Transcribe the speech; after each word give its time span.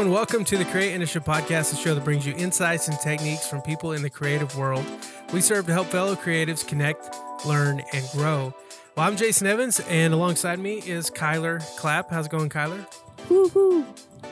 everyone. 0.00 0.16
Welcome 0.16 0.44
to 0.46 0.56
the 0.56 0.64
Create 0.64 0.94
Initiative 0.94 1.24
Podcast, 1.24 1.72
the 1.72 1.76
show 1.76 1.94
that 1.94 2.04
brings 2.04 2.26
you 2.26 2.34
insights 2.38 2.88
and 2.88 2.98
techniques 3.00 3.46
from 3.46 3.60
people 3.60 3.92
in 3.92 4.00
the 4.00 4.08
creative 4.08 4.56
world. 4.56 4.82
We 5.30 5.42
serve 5.42 5.66
to 5.66 5.74
help 5.74 5.88
fellow 5.88 6.14
creatives 6.14 6.66
connect, 6.66 7.14
learn, 7.44 7.82
and 7.92 8.08
grow. 8.12 8.54
Well, 8.96 9.06
I'm 9.06 9.18
Jason 9.18 9.46
Evans, 9.46 9.78
and 9.80 10.14
alongside 10.14 10.58
me 10.58 10.78
is 10.86 11.10
Kyler 11.10 11.60
Clapp. 11.76 12.08
How's 12.08 12.26
it 12.26 12.32
going, 12.32 12.48
Kyler? 12.48 12.86
Woohoo! 13.28 13.84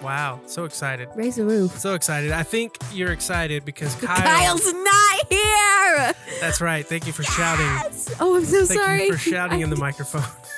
Wow, 0.02 0.40
so 0.46 0.64
excited. 0.64 1.10
Raise 1.14 1.36
the 1.36 1.44
roof. 1.44 1.78
So 1.78 1.92
excited. 1.92 2.32
I 2.32 2.44
think 2.44 2.74
you're 2.94 3.12
excited 3.12 3.66
because 3.66 3.94
Kyle. 3.96 4.16
Kyle's 4.16 4.72
not 4.72 5.26
here. 5.28 6.14
That's 6.40 6.62
right. 6.62 6.86
Thank 6.86 7.06
you 7.06 7.12
for 7.12 7.24
shouting. 7.24 7.66
Oh, 8.20 8.36
I'm 8.36 8.44
so 8.46 8.64
Thank 8.64 8.80
sorry. 8.80 9.04
you 9.04 9.12
for 9.12 9.18
shouting 9.18 9.60
in 9.60 9.68
the 9.68 9.76
microphone. 9.76 10.22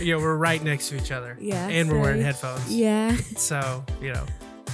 you 0.00 0.12
know, 0.16 0.18
we're 0.18 0.36
right 0.36 0.62
next 0.62 0.88
to 0.90 0.96
each 0.96 1.12
other. 1.12 1.36
Yeah, 1.40 1.68
And 1.68 1.90
we're 1.90 1.98
wearing 2.00 2.22
headphones. 2.22 2.74
Yeah. 2.74 3.16
So, 3.36 3.84
you 4.00 4.12
know, 4.12 4.24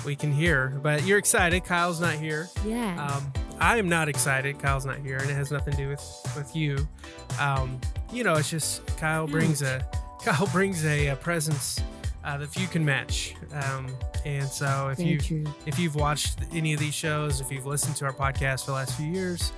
we 0.05 0.15
can 0.17 0.33
hear. 0.33 0.69
But 0.83 1.05
you're 1.05 1.19
excited. 1.19 1.65
Kyle's 1.65 2.01
not 2.01 2.15
here. 2.15 2.49
Yeah. 2.65 3.07
Um, 3.07 3.33
I 3.59 3.77
am 3.79 3.89
not 3.89 4.09
excited. 4.09 4.59
Kyle's 4.59 4.87
not 4.87 4.99
here, 4.99 5.19
and 5.19 5.31
it 5.31 5.35
has 5.35 5.51
nothing 5.51 5.73
to 5.75 5.79
do 5.79 5.89
with 5.89 6.33
with 6.37 6.55
you. 6.57 6.89
Um, 7.41 7.81
you 8.13 8.25
know, 8.25 8.35
it's 8.35 8.51
just 8.51 8.85
Kyle 8.97 9.27
brings 9.27 9.63
a 9.63 9.87
Kyle 10.25 10.47
brings 10.53 10.85
a, 10.85 11.09
a 11.09 11.17
presence 11.17 11.81
uh, 12.25 12.39
that 12.39 12.49
few 12.49 12.67
can 12.67 12.85
match. 12.85 13.35
Um, 13.53 13.87
and 14.25 14.49
so, 14.49 14.89
if 14.97 14.99
you 15.01 15.45
if 15.67 15.79
you've 15.79 15.95
watched 15.97 16.39
any 16.53 16.73
of 16.73 16.81
these 16.81 16.95
shows, 16.95 17.41
if 17.41 17.51
you've 17.53 17.67
listened 17.67 17.97
to 17.97 18.05
our 18.07 18.13
podcast 18.13 18.61
for 18.65 18.73
the 18.73 18.77
last 18.77 18.97
few 18.97 19.07
years, 19.07 19.53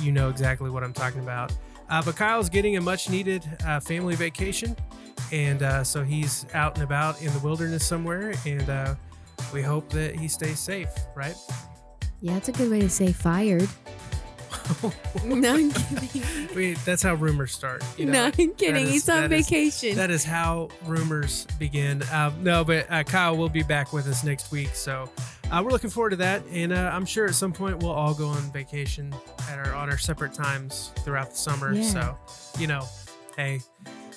you 0.00 0.12
know 0.12 0.28
exactly 0.28 0.70
what 0.70 0.82
I'm 0.84 0.92
talking 0.92 1.20
about. 1.20 1.52
Uh, 1.88 2.00
but 2.02 2.14
Kyle's 2.16 2.48
getting 2.48 2.76
a 2.76 2.80
much 2.80 3.10
needed 3.10 3.42
uh, 3.66 3.80
family 3.80 4.14
vacation, 4.14 4.76
and 5.32 5.62
uh, 5.62 5.84
so 5.84 6.02
he's 6.02 6.46
out 6.54 6.74
and 6.74 6.84
about 6.84 7.20
in 7.22 7.32
the 7.32 7.38
wilderness 7.40 7.86
somewhere, 7.86 8.34
and 8.46 8.68
uh, 8.68 8.94
we 9.52 9.62
hope 9.62 9.88
that 9.90 10.14
he 10.16 10.28
stays 10.28 10.58
safe. 10.58 10.88
Right? 11.14 11.34
Yeah, 12.20 12.36
it's 12.36 12.48
a 12.48 12.52
good 12.52 12.70
way 12.70 12.80
to 12.80 12.88
say 12.90 13.12
fired. 13.12 13.68
no, 15.24 15.54
I'm 15.54 15.70
kidding. 15.72 16.54
We, 16.54 16.74
that's 16.84 17.02
how 17.02 17.14
rumors 17.14 17.52
start. 17.52 17.82
You 17.96 18.06
know? 18.06 18.12
no, 18.12 18.24
I'm 18.26 18.54
kidding. 18.54 18.84
is- 18.84 18.90
He's 18.90 19.08
on 19.08 19.22
that 19.28 19.32
is- 19.32 19.48
vacation. 19.48 19.96
That 19.96 20.10
is 20.10 20.24
how 20.24 20.68
rumors 20.84 21.46
begin. 21.58 22.02
Um, 22.12 22.34
no, 22.42 22.64
but 22.64 22.86
uh, 22.90 23.02
Kyle 23.04 23.36
will 23.36 23.48
be 23.48 23.62
back 23.62 23.92
with 23.92 24.06
us 24.08 24.22
next 24.24 24.50
week, 24.52 24.74
so 24.74 25.08
uh, 25.50 25.60
we're 25.64 25.70
looking 25.70 25.90
forward 25.90 26.10
to 26.10 26.16
that. 26.16 26.42
And 26.52 26.72
uh, 26.72 26.90
I'm 26.92 27.04
sure 27.06 27.26
at 27.26 27.34
some 27.34 27.52
point 27.52 27.78
we'll 27.82 27.92
all 27.92 28.14
go 28.14 28.26
on 28.28 28.42
vacation 28.52 29.14
at 29.48 29.58
our 29.58 29.74
on 29.74 29.90
our 29.90 29.98
separate 29.98 30.34
times 30.34 30.92
throughout 30.98 31.30
the 31.30 31.36
summer. 31.36 31.72
Yeah. 31.72 31.82
So, 31.82 32.18
you 32.58 32.66
know, 32.66 32.84
hey, 33.36 33.60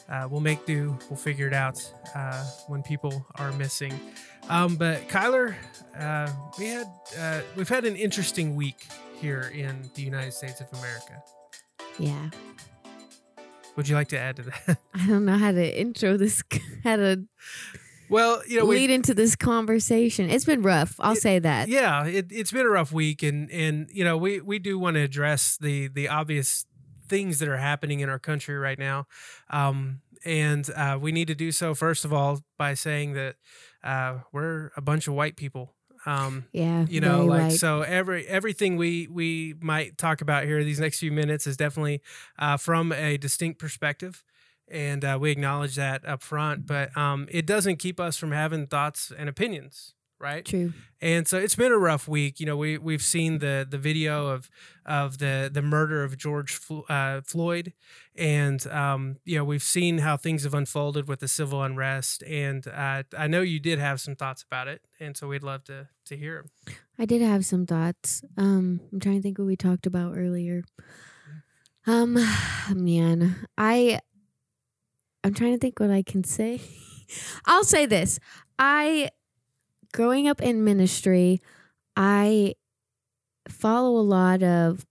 uh, 0.09 0.28
we'll 0.30 0.42
make 0.42 0.66
do. 0.66 0.98
We'll 1.09 1.18
figure 1.18 1.48
it 1.48 1.54
out 1.54 1.80
uh, 2.16 2.44
when 2.68 2.84
people 2.84 3.26
are 3.36 3.52
missing. 3.54 3.94
Um, 4.50 4.76
but 4.76 5.08
Kyler, 5.08 5.56
uh, 5.98 6.30
we 6.60 6.66
had 6.68 6.88
uh, 7.18 7.42
we've 7.56 7.70
had 7.70 7.86
an 7.86 7.95
interesting 7.95 8.56
week 8.56 8.88
here 9.20 9.52
in 9.54 9.90
the 9.95 10.02
United 10.02 10.34
States 10.34 10.60
of 10.62 10.68
America. 10.80 11.22
yeah. 12.00 12.30
Would 13.76 13.88
you 13.88 13.95
like 13.95 14.10
to 14.10 14.20
add 14.20 14.36
to 14.36 14.44
that? 14.44 14.78
I 14.94 15.08
don't 15.08 15.26
know 15.26 15.38
how 15.38 15.52
to 15.52 15.80
intro 15.80 16.16
this, 16.17 16.44
how 16.84 16.95
to 16.98 17.23
well, 18.10 18.44
you 18.48 18.60
know, 18.60 18.66
lead 18.66 18.92
into 18.92 19.16
this 19.16 19.36
conversation. 19.36 20.30
It's 20.30 20.45
been 20.45 20.62
rough. 20.62 20.95
I'll 21.00 21.14
It- 21.14 21.22
say 21.22 21.40
that. 21.40 21.70
yeah 21.70 22.06
it, 22.06 22.28
it's 22.30 22.52
been 22.52 22.66
a 22.66 22.70
rough 22.70 22.92
week 22.92 23.23
and 23.23 23.50
and 23.50 23.88
you 23.92 24.04
know 24.04 24.17
we 24.17 24.42
we 24.42 24.60
do 24.60 24.78
want 24.78 24.95
to 24.95 25.02
address 25.02 25.58
the 25.60 25.88
the 25.88 26.08
obvious 26.08 26.66
things 27.08 27.39
that 27.39 27.47
are 27.49 27.58
happening 27.58 27.99
in 27.99 28.09
our 28.09 28.19
country 28.19 28.55
right 28.58 28.80
now 28.80 29.05
um 29.49 30.02
and 30.25 30.69
uh, 30.75 30.97
we 31.02 31.11
need 31.11 31.27
to 31.27 31.36
do 31.36 31.52
so 31.52 31.73
first 31.75 32.05
of 32.05 32.14
all 32.14 32.39
by 32.58 32.73
saying 32.73 33.14
that 33.14 33.36
uh, 33.83 34.19
we're 34.31 34.71
a 34.77 34.81
bunch 34.81 35.08
of 35.08 35.14
white 35.14 35.36
people 35.36 35.73
um 36.05 36.45
Yeah. 36.52 36.86
you 36.89 36.99
know 37.02 37.25
like 37.25 37.41
right. 37.41 37.52
so 37.52 37.81
every 37.81 38.25
everything 38.27 38.75
we 38.77 39.08
we 39.08 39.55
might 39.61 39.97
talk 39.97 40.21
about 40.21 40.43
here 40.45 40.64
these 40.64 40.80
next 40.80 40.99
few 40.99 41.11
minutes 41.11 41.47
is 41.47 41.58
definitely 41.58 42.02
uh, 42.39 42.58
from 42.58 42.91
a 42.91 43.17
distinct 43.17 43.59
perspective 43.59 44.23
and 44.70 45.03
uh, 45.03 45.17
we 45.20 45.31
acknowledge 45.31 45.75
that 45.75 46.05
up 46.05 46.21
front 46.21 46.65
but 46.65 46.95
um, 46.97 47.27
it 47.31 47.45
doesn't 47.45 47.77
keep 47.77 47.99
us 47.99 48.17
from 48.17 48.31
having 48.31 48.67
thoughts 48.67 49.11
and 49.17 49.27
opinions 49.30 49.93
right 50.23 50.45
True. 50.45 50.73
and 51.02 51.28
so 51.28 51.38
it's 51.38 51.56
been 51.56 51.72
a 51.72 51.78
rough 51.78 52.08
week. 52.08 52.39
You 52.39 52.45
know, 52.45 52.58
we 52.58 52.78
we've 52.78 53.04
seen 53.04 53.39
the 53.39 53.67
the 53.70 53.78
video 53.78 54.28
of 54.28 54.50
of 54.86 55.17
the 55.17 55.52
the 55.54 55.61
murder 55.61 56.04
of 56.04 56.17
George 56.17 56.60
uh, 56.89 57.22
Floyd, 57.22 57.73
and 58.16 58.66
um, 58.67 59.17
you 59.26 59.38
know 59.38 59.44
we've 59.44 59.62
seen 59.62 60.00
how 60.00 60.16
things 60.17 60.44
have 60.44 60.54
unfolded 60.54 61.08
with 61.08 61.20
the 61.20 61.28
civil 61.28 61.62
unrest. 61.62 62.23
And 62.23 62.66
uh, 62.67 63.04
I 63.17 63.28
know 63.28 63.42
you 63.42 63.60
did 63.60 63.80
have 63.80 64.00
some 64.00 64.16
thoughts 64.16 64.44
about 64.44 64.67
it, 64.67 64.82
and 65.00 65.16
so 65.17 65.28
we'd 65.28 65.44
love 65.44 65.66
to 65.66 65.89
to 66.06 66.17
hear 66.17 66.38
'em. 66.39 66.76
I 66.98 67.06
did 67.06 67.22
have 67.22 67.45
some 67.45 67.66
thoughts. 67.66 68.23
Um, 68.38 68.80
I'm 68.92 69.00
trying 69.00 69.17
to 69.17 69.22
think 69.22 69.38
what 69.38 69.48
we 69.48 69.56
talked 69.58 69.86
about 69.86 70.16
earlier. 70.16 70.64
Um, 71.86 72.14
man, 72.73 73.45
I, 73.58 74.00
I'm 75.23 75.33
trying 75.33 75.54
to 75.54 75.60
think 75.60 75.80
what 75.80 75.92
I 75.92 76.04
can 76.04 76.23
say. 76.23 76.62
I'll 77.45 77.64
say 77.66 77.86
this: 77.86 78.20
I, 78.58 79.10
growing 79.93 80.27
up 80.27 80.42
in 80.42 80.64
ministry, 80.64 81.42
I 81.95 82.55
follow 83.48 83.99
a 83.99 84.02
lot 84.02 84.43
of 84.43 84.86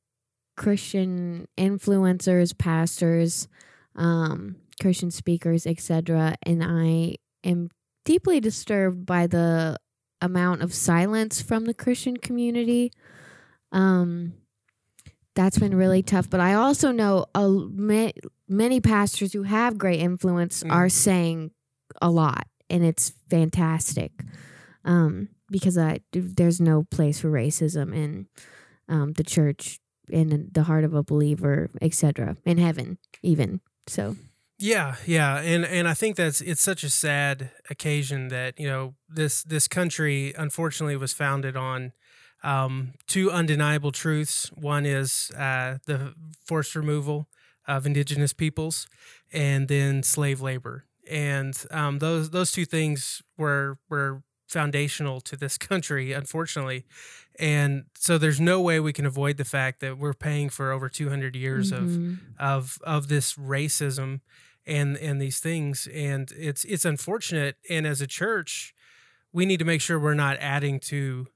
Christian 0.56 1.46
influencers, 1.58 2.56
pastors, 2.56 3.48
um, 3.96 4.56
Christian 4.80 5.10
speakers, 5.10 5.66
etc., 5.66 6.34
and 6.44 6.62
I 6.64 7.16
am 7.44 7.70
deeply 8.04 8.40
disturbed 8.40 9.04
by 9.06 9.26
the 9.26 9.78
amount 10.20 10.62
of 10.62 10.72
silence 10.74 11.42
from 11.42 11.64
the 11.64 11.74
Christian 11.74 12.16
community. 12.16 12.92
Um, 13.72 14.34
that's 15.34 15.58
been 15.58 15.74
really 15.74 16.02
tough. 16.02 16.28
But 16.28 16.40
I 16.40 16.54
also 16.54 16.92
know 16.92 17.26
a, 17.34 17.48
ma- 17.48 18.10
many 18.48 18.80
pastors 18.80 19.32
who 19.32 19.44
have 19.44 19.78
great 19.78 20.00
influence 20.00 20.62
Mm. 20.62 20.70
are 20.72 20.88
saying 20.88 21.50
a 22.00 22.10
lot, 22.10 22.46
and 22.68 22.84
it's 22.84 23.12
fantastic. 23.30 24.12
Um, 24.84 25.28
because 25.50 25.78
I 25.78 26.00
there's 26.12 26.60
no 26.60 26.84
place 26.84 27.20
for 27.20 27.30
racism 27.30 27.94
in 27.94 28.26
um, 28.88 29.12
the 29.12 29.22
church, 29.22 29.78
in 30.10 30.50
the 30.52 30.64
heart 30.64 30.84
of 30.84 30.94
a 30.94 31.02
believer, 31.02 31.70
etc. 31.80 32.36
In 32.44 32.58
heaven, 32.58 32.98
even 33.22 33.60
so. 33.86 34.16
Yeah, 34.58 34.94
yeah, 35.06 35.40
and 35.40 35.64
and 35.64 35.88
I 35.88 35.94
think 35.94 36.16
that's 36.16 36.40
it's 36.40 36.62
such 36.62 36.84
a 36.84 36.90
sad 36.90 37.50
occasion 37.68 38.28
that 38.28 38.60
you 38.60 38.68
know 38.68 38.94
this 39.08 39.42
this 39.42 39.66
country 39.66 40.32
unfortunately 40.38 40.96
was 40.96 41.12
founded 41.12 41.56
on 41.56 41.92
um, 42.44 42.92
two 43.06 43.30
undeniable 43.30 43.90
truths. 43.92 44.52
One 44.52 44.86
is 44.86 45.32
uh, 45.36 45.78
the 45.86 46.14
forced 46.46 46.76
removal 46.76 47.28
of 47.66 47.86
indigenous 47.86 48.32
peoples, 48.32 48.86
and 49.32 49.66
then 49.66 50.04
slave 50.04 50.40
labor, 50.40 50.84
and 51.10 51.60
um, 51.72 51.98
those 51.98 52.30
those 52.30 52.52
two 52.52 52.64
things 52.64 53.20
were 53.36 53.78
were 53.88 54.22
foundational 54.52 55.20
to 55.22 55.36
this 55.36 55.58
country, 55.70 56.12
unfortunately. 56.12 56.84
And 57.38 57.84
so 57.94 58.18
there's 58.18 58.40
no 58.40 58.60
way 58.60 58.78
we 58.78 58.92
can 58.92 59.06
avoid 59.06 59.36
the 59.38 59.44
fact 59.44 59.80
that 59.80 59.96
we're 59.98 60.12
paying 60.14 60.50
for 60.50 60.70
over 60.70 60.88
200 60.88 61.34
years 61.34 61.72
of 61.72 61.84
Mhm. 61.84 62.18
of 62.38 62.78
of 62.84 63.08
this 63.08 63.34
racism 63.34 64.20
and 64.66 64.96
and 64.98 65.20
these 65.20 65.40
things 65.40 65.88
and 65.92 66.30
it's 66.36 66.62
it's 66.64 66.84
unfortunate 66.84 67.56
and 67.70 67.86
as 67.86 68.00
a 68.00 68.06
church 68.06 68.74
we 69.32 69.44
need 69.46 69.58
to 69.58 69.64
make 69.64 69.80
sure 69.80 69.98
we're 69.98 70.14
not 70.14 70.36
adding 70.38 70.78
to 70.78 71.26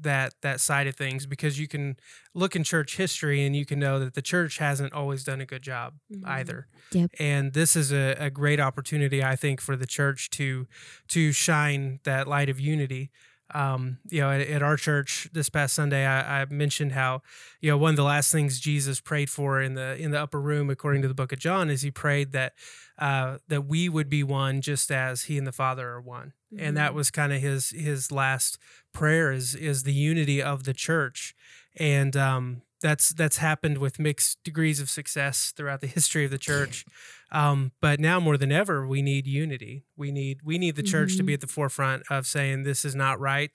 that 0.00 0.34
that 0.42 0.60
side 0.60 0.86
of 0.86 0.96
things 0.96 1.26
because 1.26 1.58
you 1.60 1.68
can 1.68 1.96
look 2.34 2.56
in 2.56 2.64
church 2.64 2.96
history 2.96 3.44
and 3.44 3.54
you 3.54 3.64
can 3.66 3.78
know 3.78 3.98
that 4.00 4.14
the 4.14 4.22
church 4.22 4.58
hasn't 4.58 4.92
always 4.92 5.22
done 5.24 5.40
a 5.40 5.46
good 5.46 5.62
job 5.62 5.94
Mhm. 6.12 6.26
either 6.26 6.66
Yep. 6.92 7.10
and 7.20 7.52
this 7.52 7.76
is 7.76 7.92
a, 7.92 8.16
a 8.18 8.30
great 8.30 8.58
opportunity 8.60 9.22
i 9.22 9.36
think 9.36 9.60
for 9.60 9.76
the 9.76 9.86
church 9.86 10.30
to 10.30 10.66
to 11.08 11.30
shine 11.32 12.00
that 12.04 12.26
light 12.26 12.48
of 12.48 12.58
unity 12.58 13.10
um, 13.54 13.98
you 14.08 14.22
know, 14.22 14.30
at, 14.30 14.40
at 14.40 14.62
our 14.62 14.78
church 14.78 15.28
this 15.34 15.50
past 15.50 15.74
Sunday, 15.74 16.06
I, 16.06 16.40
I 16.40 16.44
mentioned 16.46 16.92
how, 16.92 17.20
you 17.60 17.70
know, 17.70 17.76
one 17.76 17.90
of 17.90 17.96
the 17.96 18.02
last 18.02 18.32
things 18.32 18.58
Jesus 18.58 18.98
prayed 18.98 19.28
for 19.28 19.60
in 19.60 19.74
the 19.74 19.94
in 20.02 20.10
the 20.10 20.18
upper 20.18 20.40
room, 20.40 20.70
according 20.70 21.02
to 21.02 21.08
the 21.08 21.12
Book 21.12 21.32
of 21.32 21.38
John, 21.38 21.68
is 21.68 21.82
he 21.82 21.90
prayed 21.90 22.32
that 22.32 22.54
uh, 23.02 23.38
that 23.48 23.62
we 23.72 23.88
would 23.88 24.08
be 24.08 24.22
one, 24.22 24.60
just 24.60 24.90
as 24.90 25.24
he 25.24 25.36
and 25.38 25.46
the 25.46 25.52
Father 25.62 25.86
are 25.88 26.00
one, 26.00 26.32
and 26.56 26.76
that 26.76 26.92
Mhm. 26.92 26.94
was 26.94 27.10
kind 27.10 27.32
of 27.32 27.40
his 27.42 27.70
his 27.70 28.10
last 28.12 28.58
prayer 28.92 29.32
is 29.32 29.54
is 29.54 29.82
the 29.82 29.92
unity 30.10 30.40
of 30.42 30.62
the 30.64 30.74
church, 30.74 31.34
and 31.76 32.16
um, 32.16 32.62
that's 32.80 33.08
that's 33.20 33.38
happened 33.38 33.78
with 33.78 33.98
mixed 33.98 34.42
degrees 34.44 34.78
of 34.80 34.88
success 34.90 35.52
throughout 35.56 35.80
the 35.80 35.86
history 35.98 36.24
of 36.24 36.30
the 36.30 36.38
church. 36.50 36.84
Um, 37.30 37.72
but 37.80 37.98
now 38.00 38.20
more 38.20 38.36
than 38.36 38.52
ever, 38.52 38.86
we 38.86 39.00
need 39.02 39.26
unity. 39.26 39.84
We 39.96 40.12
need 40.12 40.36
we 40.44 40.56
need 40.58 40.76
the 40.76 40.82
church 40.94 41.16
to 41.16 41.22
be 41.22 41.32
Mhm. 41.32 41.38
at 41.38 41.40
the 41.40 41.46
forefront 41.58 42.02
of 42.10 42.26
saying 42.26 42.62
this 42.64 42.84
is 42.84 42.94
not 42.94 43.18
right, 43.18 43.54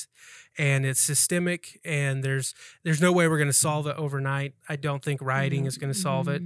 and 0.57 0.85
it's 0.85 0.99
systemic, 1.01 1.79
and 1.85 2.23
there's 2.23 2.53
there's 2.83 3.01
no 3.01 3.11
way 3.11 3.27
we're 3.27 3.37
going 3.43 3.55
to 3.57 3.63
solve 3.69 3.85
it 3.87 3.95
overnight. 3.97 4.53
I 4.67 4.75
don't 4.77 5.03
think 5.03 5.21
rioting 5.21 5.65
is 5.67 5.77
going 5.77 5.93
to 5.93 5.99
solve 5.99 6.27
it. 6.27 6.41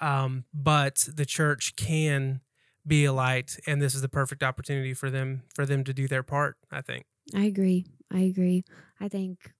Um, 0.00 0.44
but 0.54 1.08
the 1.14 1.26
church 1.26 1.76
can 1.76 2.40
be 2.86 3.04
a 3.04 3.12
light, 3.12 3.56
and 3.66 3.80
this 3.80 3.94
is 3.94 4.02
the 4.02 4.08
perfect 4.08 4.42
opportunity 4.42 4.94
for 4.94 5.10
them 5.10 5.42
for 5.54 5.66
them 5.66 5.84
to 5.84 5.92
do 5.92 6.08
their 6.08 6.22
part. 6.22 6.56
I 6.70 6.80
think. 6.80 7.04
I 7.34 7.44
agree. 7.44 7.86
I 8.10 8.20
agree. 8.20 8.64
I 9.00 9.08
think 9.08 9.52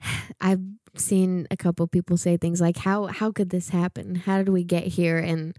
I've 0.40 0.60
seen 0.96 1.46
a 1.50 1.56
couple 1.56 1.86
people 1.86 2.16
say 2.16 2.36
things 2.36 2.60
like 2.60 2.78
how 2.78 3.06
how 3.06 3.32
could 3.32 3.50
this 3.50 3.70
happen? 3.70 4.14
How 4.14 4.38
did 4.38 4.50
we 4.50 4.64
get 4.64 4.84
here? 4.84 5.18
And 5.18 5.56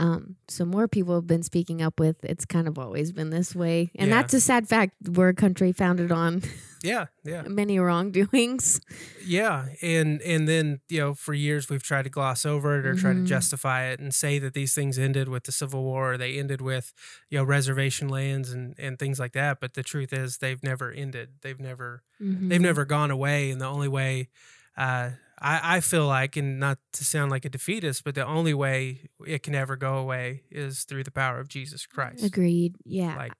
um, 0.00 0.36
so 0.48 0.64
more 0.64 0.88
people 0.88 1.14
have 1.14 1.26
been 1.26 1.42
speaking 1.44 1.82
up 1.82 2.00
with 2.00 2.16
it's 2.24 2.44
kind 2.46 2.66
of 2.66 2.78
always 2.78 3.12
been 3.12 3.30
this 3.30 3.54
way. 3.54 3.90
And 3.96 4.08
Yeah. 4.10 4.16
that's 4.22 4.34
a 4.34 4.40
sad 4.40 4.66
fact. 4.66 4.94
We're 5.08 5.28
a 5.28 5.34
country 5.34 5.72
founded 5.72 6.10
on 6.10 6.42
Yeah, 6.82 7.06
yeah, 7.24 7.42
many 7.46 7.78
wrongdoings. 7.78 8.80
yeah, 9.24 9.66
and 9.82 10.20
and 10.22 10.48
then 10.48 10.80
you 10.88 10.98
know 11.00 11.14
for 11.14 11.34
years 11.34 11.68
we've 11.68 11.82
tried 11.82 12.04
to 12.04 12.10
gloss 12.10 12.46
over 12.46 12.78
it 12.80 12.86
or 12.86 12.94
try 12.94 13.12
to 13.12 13.20
Mhm. 13.20 13.26
justify 13.26 13.84
it 13.92 14.00
and 14.00 14.14
say 14.14 14.38
that 14.38 14.54
these 14.54 14.72
things 14.74 14.98
ended 14.98 15.28
with 15.28 15.44
the 15.44 15.52
Civil 15.52 15.82
War 15.84 16.14
or 16.14 16.18
they 16.18 16.38
ended 16.38 16.60
with 16.62 16.92
you 17.28 17.36
know 17.38 17.44
reservation 17.44 18.08
lands 18.08 18.50
and 18.50 18.74
and 18.78 18.98
things 18.98 19.18
like 19.20 19.32
that. 19.34 19.60
But 19.60 19.74
the 19.74 19.82
truth 19.82 20.12
is 20.12 20.38
they've 20.38 20.62
never 20.62 20.90
ended. 20.90 21.28
They've 21.42 21.60
never 21.60 22.02
Mhm. 22.22 22.48
they've 22.48 22.60
never 22.60 22.84
gone 22.86 23.10
away 23.10 23.50
and 23.50 23.60
the 23.60 23.66
only 23.66 23.88
way 23.88 24.30
uh, 24.76 25.10
I, 25.40 25.76
I 25.76 25.80
feel 25.80 26.06
like 26.06 26.36
and 26.36 26.60
not 26.60 26.78
to 26.94 27.04
sound 27.04 27.30
like 27.30 27.44
a 27.44 27.48
defeatist 27.48 28.04
but 28.04 28.14
the 28.14 28.26
only 28.26 28.54
way 28.54 29.08
it 29.26 29.42
can 29.42 29.54
ever 29.54 29.76
go 29.76 29.96
away 29.96 30.42
is 30.50 30.84
through 30.84 31.04
the 31.04 31.10
power 31.10 31.40
of 31.40 31.48
jesus 31.48 31.86
christ 31.86 32.24
Agreed. 32.24 32.76
Yeah. 32.84 33.16
like 33.16 33.32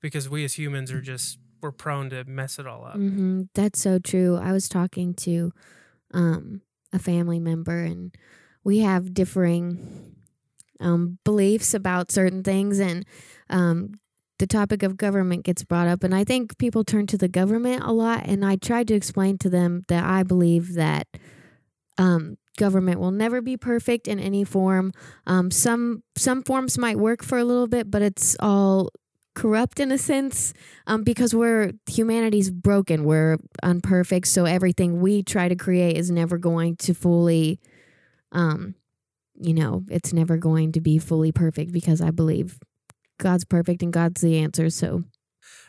because 0.00 0.28
we 0.28 0.44
as 0.44 0.54
humans 0.54 0.90
are 0.90 1.00
just 1.00 1.38
we're 1.60 1.72
prone 1.72 2.10
to 2.10 2.24
mess 2.24 2.58
it 2.58 2.66
all 2.66 2.84
up 2.84 2.94
hmm 2.94 3.42
That's 3.54 3.80
so 3.80 3.98
true. 3.98 4.36
I 4.36 4.52
was 4.52 4.68
talking 4.68 5.14
to 5.14 5.52
um, 6.12 6.62
a 6.92 6.98
family 6.98 7.38
member, 7.38 7.78
and 7.80 8.14
we 8.64 8.80
have 8.80 9.14
differing 9.14 10.14
um, 10.80 11.18
beliefs 11.24 11.72
about 11.72 12.10
certain 12.10 12.42
things, 12.42 12.80
and 12.80 13.06
um, 13.48 13.94
the 14.38 14.46
topic 14.46 14.82
of 14.82 14.96
government 14.96 15.44
gets 15.44 15.62
brought 15.64 15.86
up. 15.86 16.02
And 16.02 16.14
I 16.14 16.24
think 16.24 16.58
people 16.58 16.84
turn 16.84 17.06
to 17.08 17.16
the 17.16 17.28
government 17.28 17.82
a 17.84 17.92
lot. 17.92 18.24
And 18.26 18.44
I 18.44 18.56
tried 18.56 18.88
to 18.88 18.94
explain 18.94 19.38
to 19.38 19.48
them 19.48 19.82
that 19.88 20.04
I 20.04 20.22
believe 20.24 20.74
that 20.74 21.06
um, 21.98 22.36
government 22.56 23.00
will 23.00 23.10
never 23.10 23.40
be 23.40 23.56
perfect 23.56 24.08
in 24.08 24.18
any 24.18 24.44
form. 24.44 24.92
Um, 25.26 25.50
some 25.50 26.02
some 26.16 26.42
forms 26.42 26.78
might 26.78 26.98
work 26.98 27.22
for 27.22 27.38
a 27.38 27.44
little 27.44 27.68
bit, 27.68 27.90
but 27.90 28.02
it's 28.02 28.36
all 28.40 28.90
corrupt 29.34 29.80
in 29.80 29.90
a 29.90 29.98
sense 29.98 30.52
um, 30.86 31.02
because 31.04 31.34
we're 31.34 31.72
humanity's 31.86 32.50
broken 32.50 33.04
we're 33.04 33.38
unperfect 33.62 34.26
so 34.26 34.44
everything 34.44 35.00
we 35.00 35.22
try 35.22 35.48
to 35.48 35.56
create 35.56 35.96
is 35.96 36.10
never 36.10 36.36
going 36.36 36.76
to 36.76 36.92
fully 36.92 37.58
um 38.32 38.74
you 39.40 39.54
know 39.54 39.84
it's 39.88 40.12
never 40.12 40.36
going 40.36 40.70
to 40.70 40.80
be 40.80 40.98
fully 40.98 41.32
perfect 41.32 41.72
because 41.72 42.02
i 42.02 42.10
believe 42.10 42.58
god's 43.18 43.44
perfect 43.44 43.82
and 43.82 43.92
god's 43.92 44.20
the 44.20 44.38
answer 44.38 44.68
so 44.68 45.02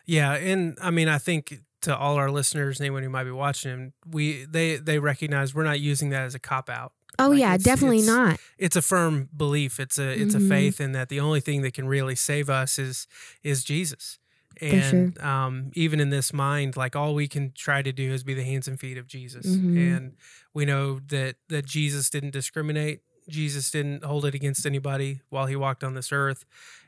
yeah 0.05 0.33
and 0.33 0.77
i 0.81 0.91
mean 0.91 1.07
i 1.07 1.17
think 1.17 1.59
to 1.83 1.95
all 1.95 2.15
our 2.15 2.29
listeners 2.31 2.81
anyone 2.81 3.03
who 3.03 3.09
might 3.09 3.23
be 3.25 3.31
watching 3.31 3.93
we 4.09 4.45
they 4.45 4.77
they 4.77 4.99
recognize 4.99 5.53
we're 5.55 5.63
not 5.63 5.79
using 5.79 6.09
that 6.09 6.23
as 6.23 6.35
a 6.35 6.39
cop 6.39 6.69
out 6.69 6.91
oh 7.19 7.29
Like, 7.29 7.39
yeah 7.39 7.53
it's- 7.53 7.63
definitely 7.63 7.99
it's- 7.99 8.15
not 8.15 8.39
it's 8.57 8.75
a 8.75 8.81
firm 8.81 9.29
belief. 9.35 9.79
It's 9.79 9.99
a 9.99 10.09
it's 10.21 10.33
Mhm. 10.35 10.45
a 10.45 10.49
faith 10.49 10.81
in 10.81 10.91
that 10.93 11.09
the 11.09 11.19
only 11.19 11.41
thing 11.41 11.61
that 11.63 11.73
can 11.73 11.87
really 11.87 12.15
save 12.15 12.49
us 12.49 12.79
is 12.79 13.07
is 13.43 13.63
Jesus. 13.63 14.19
And 14.61 15.19
um, 15.19 15.71
even 15.73 15.99
in 15.99 16.09
this 16.11 16.31
mind, 16.31 16.77
like 16.77 16.95
all 16.95 17.13
we 17.15 17.27
can 17.27 17.51
try 17.55 17.81
to 17.81 17.91
do 17.91 18.13
is 18.13 18.23
be 18.23 18.33
the 18.35 18.43
hands 18.43 18.67
and 18.67 18.79
feet 18.79 18.97
of 18.97 19.07
Jesus. 19.07 19.45
Mhm. 19.47 19.77
And 19.97 20.13
we 20.53 20.63
know 20.65 20.99
that 21.09 21.35
that 21.49 21.65
Jesus 21.65 22.09
didn't 22.09 22.31
discriminate. 22.31 23.01
Jesus 23.27 23.71
didn't 23.71 24.03
hold 24.03 24.25
it 24.25 24.35
against 24.35 24.65
anybody 24.65 25.21
while 25.29 25.47
he 25.47 25.55
walked 25.55 25.83
on 25.83 25.95
this 25.95 26.11
earth, 26.11 26.45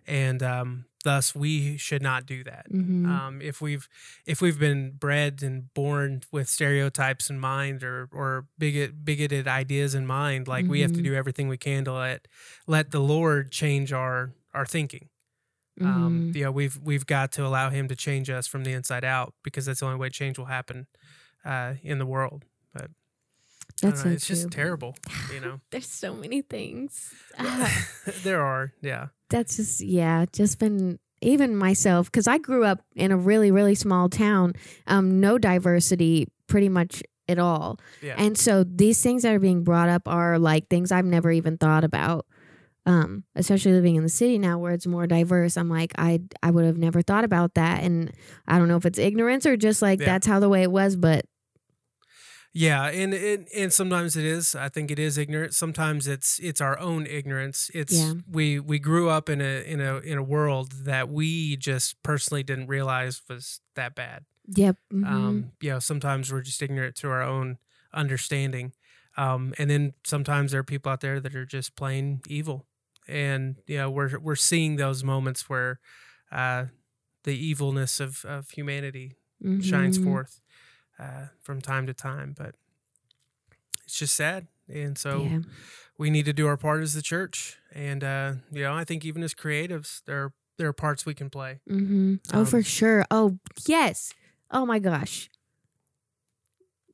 and 0.08 0.42
um, 0.44 0.86
thus 1.06 1.34
we 1.34 1.78
should 1.78 2.02
not 2.02 2.26
do 2.26 2.44
that. 2.44 2.66
hmm 2.70 3.06
Um, 3.10 3.42
if 3.42 3.62
we've 3.62 3.88
if 4.26 4.42
we've 4.42 4.60
been 4.60 4.92
bred 5.06 5.42
and 5.44 5.74
born 5.74 6.22
with 6.32 6.50
stereotypes 6.50 7.30
in 7.30 7.40
mind 7.40 7.84
or 7.84 8.10
or 8.12 8.48
bigot 8.58 9.06
bigoted 9.06 9.48
ideas 9.48 9.96
in 9.96 10.06
mind, 10.06 10.48
like 10.50 10.68
we 10.70 10.82
have 10.82 10.92
to 10.94 11.02
Mhm. 11.02 11.06
do 11.10 11.16
everything 11.16 11.48
we 11.50 11.58
can 11.58 11.86
to 11.86 11.94
let 11.94 12.28
let 12.68 12.92
the 12.92 13.00
Lord 13.00 13.52
change 13.52 13.94
our 13.94 14.34
our 14.54 14.66
thinking. 14.66 15.10
Um, 15.82 16.32
Mhm. 16.32 16.36
you 16.36 16.44
know, 16.46 16.52
we've 16.52 16.78
we've 16.90 17.06
got 17.06 17.32
to 17.34 17.46
allow 17.46 17.70
Him 17.70 17.88
to 17.90 17.96
change 17.96 18.30
us 18.30 18.48
from 18.48 18.64
the 18.64 18.74
inside 18.74 19.04
out 19.06 19.34
because 19.44 19.66
that's 19.66 19.82
the 19.82 19.86
only 19.88 20.00
way 20.00 20.10
change 20.10 20.38
will 20.40 20.46
happen 20.60 20.88
uh, 21.46 21.76
in 21.84 22.00
the 22.00 22.06
world. 22.06 22.44
But 22.74 22.92
that's 23.82 24.04
know, 24.06 24.10
so 24.10 24.16
it's 24.16 24.28
just 24.28 24.52
terrible, 24.52 24.96
you 25.34 25.40
know. 25.46 25.60
there's 25.72 25.90
so 25.90 26.16
many 26.16 26.42
things 26.42 27.14
there 28.24 28.42
are, 28.42 28.74
yeah, 28.82 29.08
that's 29.30 29.56
just 29.58 29.82
yeah 29.82 30.26
just 30.32 30.60
been 30.60 31.00
even 31.22 31.56
myself 31.56 32.12
because 32.12 32.28
i 32.28 32.38
grew 32.38 32.64
up 32.64 32.82
in 32.96 33.12
a 33.12 33.18
really 33.18 33.50
really 33.52 33.76
small 33.76 34.10
town 34.10 34.54
um 34.88 35.20
no 35.20 35.38
diversity 35.38 36.28
pretty 36.48 36.70
much 36.70 37.02
at 37.28 37.40
all. 37.40 37.80
Yeah, 38.04 38.14
and 38.20 38.38
so 38.38 38.64
these 38.64 39.02
things 39.02 39.24
that 39.24 39.34
are 39.34 39.40
being 39.40 39.64
brought 39.64 39.90
up 39.90 40.08
are 40.08 40.38
like 40.38 40.68
things 40.70 40.92
i've 40.92 41.06
never 41.06 41.32
even 41.32 41.58
thought 41.58 41.84
about 41.84 42.28
um 42.86 43.24
especially 43.36 43.72
living 43.72 43.96
in 43.96 44.04
the 44.04 44.10
city 44.10 44.38
now 44.38 44.60
where 44.60 44.74
it's 44.74 44.86
more 44.86 45.08
diverse. 45.08 45.58
I'm 45.58 45.70
like 45.70 45.92
i 45.98 46.22
i 46.44 46.52
would 46.52 46.66
have 46.66 46.78
never 46.78 47.02
thought 47.02 47.24
about 47.24 47.56
that. 47.56 47.82
And 47.84 48.12
i 48.48 48.60
don't 48.60 48.68
know 48.68 48.78
if 48.78 48.86
it's 48.86 49.00
ignorance 49.00 49.48
or 49.48 49.58
just 49.58 49.82
like 49.82 50.02
Yeah. 50.02 50.06
that's 50.06 50.28
how 50.28 50.40
the 50.40 50.50
way 50.50 50.62
it 50.62 50.72
was 50.72 50.96
but 50.96 51.26
Yeah, 52.58 52.86
and, 52.88 53.14
and 53.14 53.48
and 53.54 53.74
sometimes 53.74 54.16
it 54.16 54.24
is. 54.24 54.56
I 54.56 54.70
think 54.70 54.90
it 54.90 54.98
is 54.98 55.18
ignorant. 55.18 55.54
Sometimes 55.54 56.08
it's 56.08 56.40
it's 56.40 56.62
our 56.62 56.80
own 56.80 57.06
ignorance. 57.06 57.70
It's 57.74 57.92
Yeah. 57.94 58.14
we 58.32 58.60
we 58.62 58.80
grew 58.80 59.10
up 59.10 59.28
in 59.30 59.42
a 59.42 59.62
in 59.64 59.82
a 59.82 59.98
in 59.98 60.18
a 60.18 60.24
world 60.24 60.72
that 60.86 61.10
we 61.10 61.58
just 61.58 62.02
personally 62.02 62.44
didn't 62.44 62.68
realize 62.68 63.22
was 63.30 63.60
that 63.76 63.94
bad. 63.94 64.24
yep 64.48 64.78
mhm. 64.94 65.06
Um, 65.06 65.52
you 65.62 65.72
know, 65.72 65.80
sometimes 65.80 66.32
we're 66.32 66.42
just 66.44 66.62
ignorant 66.62 66.96
to 66.98 67.10
our 67.10 67.22
own 67.24 67.58
understanding. 67.94 68.72
Um, 69.18 69.54
and 69.58 69.70
then 69.70 69.94
sometimes 70.06 70.52
there 70.52 70.62
are 70.62 70.64
people 70.64 70.92
out 70.92 71.02
there 71.02 71.20
that 71.20 71.36
are 71.36 71.46
just 71.46 71.76
plain 71.76 72.22
evil. 72.28 72.68
And 73.08 73.58
you 73.68 73.78
know, 73.78 73.90
we're 73.90 74.18
we're 74.20 74.36
seeing 74.38 74.78
those 74.78 75.04
moments 75.04 75.50
where 75.50 75.80
uh, 76.32 76.66
the 77.26 77.36
evilness 77.36 78.00
of 78.00 78.24
of 78.26 78.52
humanity 78.52 79.18
shines 79.60 79.98
Mhm. 79.98 80.04
forth 80.04 80.40
uh, 81.00 81.28
from 81.42 81.62
time 81.62 81.86
to 81.88 81.94
time. 81.94 82.36
But 82.38 82.56
it's 83.86 83.98
just 84.00 84.16
sad, 84.16 84.48
and 84.68 84.98
so 84.98 85.22
yeah 85.24 85.40
we 85.98 86.10
need 86.10 86.26
to 86.26 86.34
do 86.34 86.48
our 86.48 86.58
part 86.58 86.82
as 86.82 86.94
the 86.94 87.02
church. 87.02 87.58
And 87.74 88.04
uh, 88.04 88.34
you 88.52 88.64
know, 88.64 88.74
I 88.74 88.84
think 88.84 89.06
even 89.06 89.24
as 89.24 89.34
creatives, 89.34 90.02
there 90.06 90.24
are, 90.24 90.34
there 90.58 90.68
are 90.68 90.74
parts 90.74 91.06
we 91.06 91.14
can 91.14 91.30
play. 91.30 91.60
Mm-hmm. 91.70 92.16
Oh, 92.34 92.40
Um, 92.40 92.46
for 92.46 92.64
sure. 92.64 93.06
Oh, 93.12 93.38
yes. 93.68 94.14
Oh 94.52 94.66
my 94.66 94.80
gosh. 94.80 95.30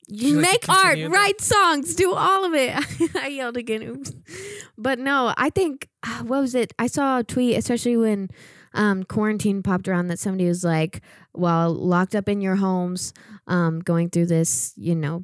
you 0.08 0.36
like 0.36 0.51
Make 0.51 0.70
art, 0.70 0.81
continue 0.84 1.10
that? 1.10 1.15
write 1.15 1.41
songs, 1.41 1.96
do 1.96 2.13
all 2.13 2.46
of 2.46 2.53
it. 2.53 3.15
I 3.15 3.27
yelled 3.27 3.58
again. 3.58 3.84
Oops. 3.84 4.12
But 4.77 5.00
no, 5.00 5.34
I 5.38 5.50
think 5.50 5.89
ah, 6.03 6.22
what 6.25 6.41
was 6.41 6.55
it? 6.55 6.74
I 6.77 6.88
saw 6.88 7.20
a 7.20 7.24
tweet, 7.24 7.58
especially 7.58 7.98
when 7.98 8.29
um, 8.74 9.04
quarantine 9.04 9.62
popped 9.63 9.88
around, 9.88 10.08
that 10.08 10.20
somebody 10.20 10.48
was 10.48 10.63
like, 10.63 11.01
"Well, 11.34 11.74
locked 11.74 12.16
up 12.16 12.30
in 12.30 12.42
your 12.42 12.56
homes, 12.56 13.13
um, 13.48 13.80
going 13.80 14.10
through 14.10 14.28
this, 14.28 14.74
you 14.78 14.96
know." 14.96 15.24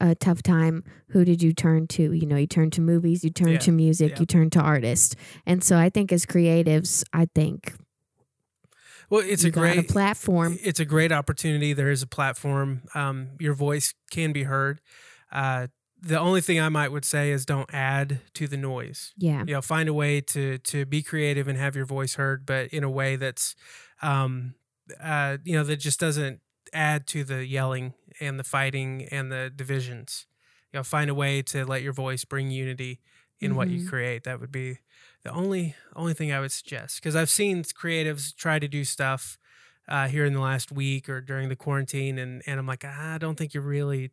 A 0.00 0.14
tough 0.14 0.44
time. 0.44 0.84
Who 1.08 1.24
did 1.24 1.42
you 1.42 1.52
turn 1.52 1.88
to? 1.88 2.12
You 2.12 2.24
know, 2.24 2.36
you 2.36 2.46
turn 2.46 2.70
to 2.70 2.80
movies, 2.80 3.24
you 3.24 3.30
turn 3.30 3.48
Yeah, 3.54 3.58
to 3.58 3.72
music, 3.72 4.12
yeah. 4.12 4.20
you 4.20 4.26
turn 4.26 4.48
to 4.50 4.60
artists, 4.60 5.16
and 5.44 5.62
so 5.64 5.76
I 5.76 5.90
think 5.90 6.12
as 6.12 6.24
creatives, 6.24 7.02
I 7.12 7.26
think 7.34 7.74
Well, 9.10 9.22
it's 9.26 9.42
you 9.42 9.48
a 9.48 9.50
great 9.50 9.78
a 9.78 9.82
platform. 9.82 10.56
It's 10.62 10.78
a 10.80 10.84
great 10.84 11.10
opportunity. 11.10 11.72
There 11.72 11.90
is 11.90 12.02
a 12.02 12.06
platform. 12.06 12.82
Um, 12.94 13.30
your 13.40 13.54
voice 13.54 13.92
can 14.12 14.32
be 14.32 14.44
heard. 14.44 14.80
Uh, 15.32 15.66
the 16.00 16.18
only 16.18 16.40
thing 16.40 16.60
I 16.60 16.68
might 16.68 16.92
would 16.92 17.04
say 17.04 17.30
is 17.30 17.44
don't 17.44 17.72
add 17.72 18.20
to 18.34 18.46
the 18.48 18.56
noise. 18.56 19.14
Yeah. 19.16 19.46
You 19.46 19.54
know, 19.54 19.62
find 19.62 19.88
a 19.88 19.94
way 19.94 20.20
to 20.22 20.58
to 20.58 20.84
be 20.86 21.02
creative 21.02 21.48
and 21.48 21.58
have 21.58 21.76
your 21.76 21.86
voice 21.86 22.14
heard, 22.14 22.46
but 22.46 22.68
in 22.72 22.84
a 22.84 22.90
way 22.90 23.16
that's, 23.16 23.56
um, 24.02 24.54
uh, 25.00 25.38
you 25.44 25.54
know, 25.56 25.64
that 25.64 25.76
just 25.76 26.00
doesn't 26.00 26.40
add 26.72 27.06
to 27.08 27.24
the 27.24 27.46
yelling 27.46 27.94
and 28.20 28.38
the 28.38 28.44
fighting 28.44 29.04
and 29.10 29.32
the 29.32 29.50
divisions. 29.54 30.26
You 30.72 30.78
know, 30.80 30.84
find 30.84 31.08
a 31.10 31.14
way 31.14 31.42
to 31.42 31.64
let 31.64 31.82
your 31.82 31.94
voice 31.94 32.24
bring 32.24 32.50
unity 32.50 33.00
in 33.40 33.54
what 33.54 33.70
you 33.70 33.80
Mhm. 33.80 33.80
create. 33.80 34.24
That 34.24 34.40
would 34.40 34.52
be 34.52 34.78
the 35.22 35.30
only 35.32 35.74
only 35.96 36.14
thing 36.14 36.32
I 36.32 36.40
would 36.40 36.52
suggest 36.52 36.96
because 36.96 37.16
I've 37.16 37.30
seen 37.30 37.62
creatives 37.64 38.34
try 38.36 38.58
to 38.58 38.68
do 38.68 38.84
stuff 38.84 39.38
uh, 39.88 40.08
here 40.08 40.24
in 40.26 40.34
the 40.34 40.40
last 40.40 40.70
week 40.70 41.08
or 41.08 41.20
during 41.20 41.48
the 41.48 41.56
quarantine, 41.56 42.18
and 42.18 42.42
and 42.46 42.58
I'm 42.60 42.66
like, 42.66 42.84
"Ah, 42.84 43.14
I 43.14 43.18
don't 43.18 43.36
think 43.36 43.54
you're 43.54 43.62
really. 43.62 44.10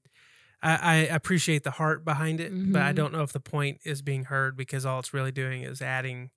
I, 0.66 0.92
I 0.92 0.96
appreciate 0.96 1.64
the 1.64 1.72
heart 1.72 2.04
behind 2.04 2.40
it, 2.40 2.52
but 2.72 2.82
I 2.82 2.92
Mhm. 2.92 2.96
don't 2.96 3.14
know 3.14 3.22
if 3.24 3.32
the 3.34 3.40
point 3.40 3.80
is 3.86 4.02
being 4.02 4.26
heard 4.26 4.58
because 4.58 4.86
all 4.86 5.00
it's 5.00 5.14
really 5.14 5.32
doing 5.32 5.62
is 5.64 5.82
adding 5.82 6.32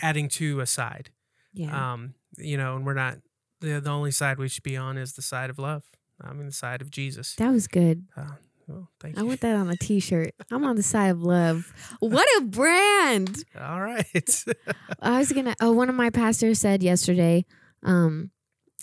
adding 0.00 0.28
to 0.28 0.60
a 0.60 0.66
side. 0.66 1.10
Yeah. 1.52 1.92
Um, 1.92 2.14
you 2.38 2.56
know, 2.56 2.76
and 2.76 2.84
we're 2.86 2.94
not 2.94 3.18
the 3.60 3.80
the 3.80 3.90
only 3.90 4.10
side 4.10 4.38
we 4.38 4.48
should 4.48 4.62
be 4.64 4.76
on 4.76 4.96
is 4.98 5.12
the 5.12 5.22
side 5.22 5.50
of 5.50 5.58
love. 5.58 5.82
I 6.20 6.32
mean, 6.32 6.46
the 6.46 6.52
side 6.52 6.80
of 6.80 6.90
Jesus. 6.90 7.34
that 7.36 7.50
was 7.50 7.66
good. 7.68 8.04
Uh, 8.16 8.36
Well, 8.66 8.88
thank 9.00 9.16
you. 9.16 9.20
I 9.20 9.24
want 9.26 9.40
that 9.40 9.56
on 9.56 9.68
a 9.68 9.76
T-shirt. 9.76 10.32
I'm 10.50 10.64
on 10.64 10.76
the 10.76 10.82
side 10.82 11.08
of 11.10 11.22
love. 11.22 11.70
What 12.00 12.26
a 12.38 12.40
brand! 12.42 13.44
All 13.60 13.82
right. 13.82 14.44
I 15.02 15.18
was 15.18 15.32
gonna. 15.32 15.54
Oh, 15.60 15.72
one 15.72 15.88
of 15.90 15.94
my 15.94 16.08
pastors 16.10 16.60
said 16.60 16.82
yesterday. 16.82 17.44
Um, 17.82 18.30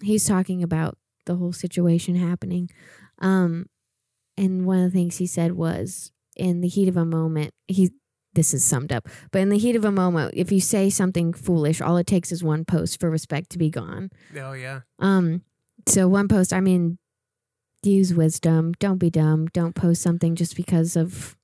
he's 0.04 0.26
talking 0.26 0.62
about 0.62 0.98
the 1.26 1.36
whole 1.36 1.54
situation 1.54 2.16
happening. 2.16 2.70
Um, 3.20 3.66
and 4.44 4.66
one 4.66 4.80
of 4.80 4.92
the 4.92 4.98
things 4.98 5.18
he 5.18 5.28
said 5.28 5.54
was, 5.54 6.12
in 6.36 6.62
the 6.62 6.68
heat 6.68 6.88
of 6.90 6.98
a 6.98 7.06
moment, 7.06 7.54
he. 7.68 7.92
This 8.34 8.54
is 8.54 8.64
summed 8.64 8.94
up, 8.94 9.10
but 9.34 9.40
in 9.42 9.50
the 9.50 9.58
heat 9.58 9.76
of 9.76 9.84
a 9.84 9.92
moment, 9.92 10.34
if 10.38 10.54
you 10.54 10.62
say 10.62 10.90
something 10.90 11.34
foolish, 11.34 11.82
all 11.82 11.98
it 11.98 12.08
takes 12.08 12.32
is 12.32 12.42
one 12.42 12.64
post 12.64 12.98
for 12.98 13.10
respect 13.10 13.50
to 13.50 13.58
be 13.58 13.70
gone. 13.70 14.10
oh 14.40 14.54
yeah. 14.54 14.82
Um, 15.00 15.42
so 15.86 16.08
one 16.08 16.30
post. 16.30 16.54
I 16.54 16.62
mean, 16.62 16.98
use 17.84 18.14
wisdom. 18.14 18.72
Don't 18.80 19.00
be 19.00 19.10
dumb. 19.10 19.48
Don't 19.48 19.76
post 19.76 20.02
something 20.02 20.36
just 20.36 20.56
because 20.56 20.96
of. 20.96 21.36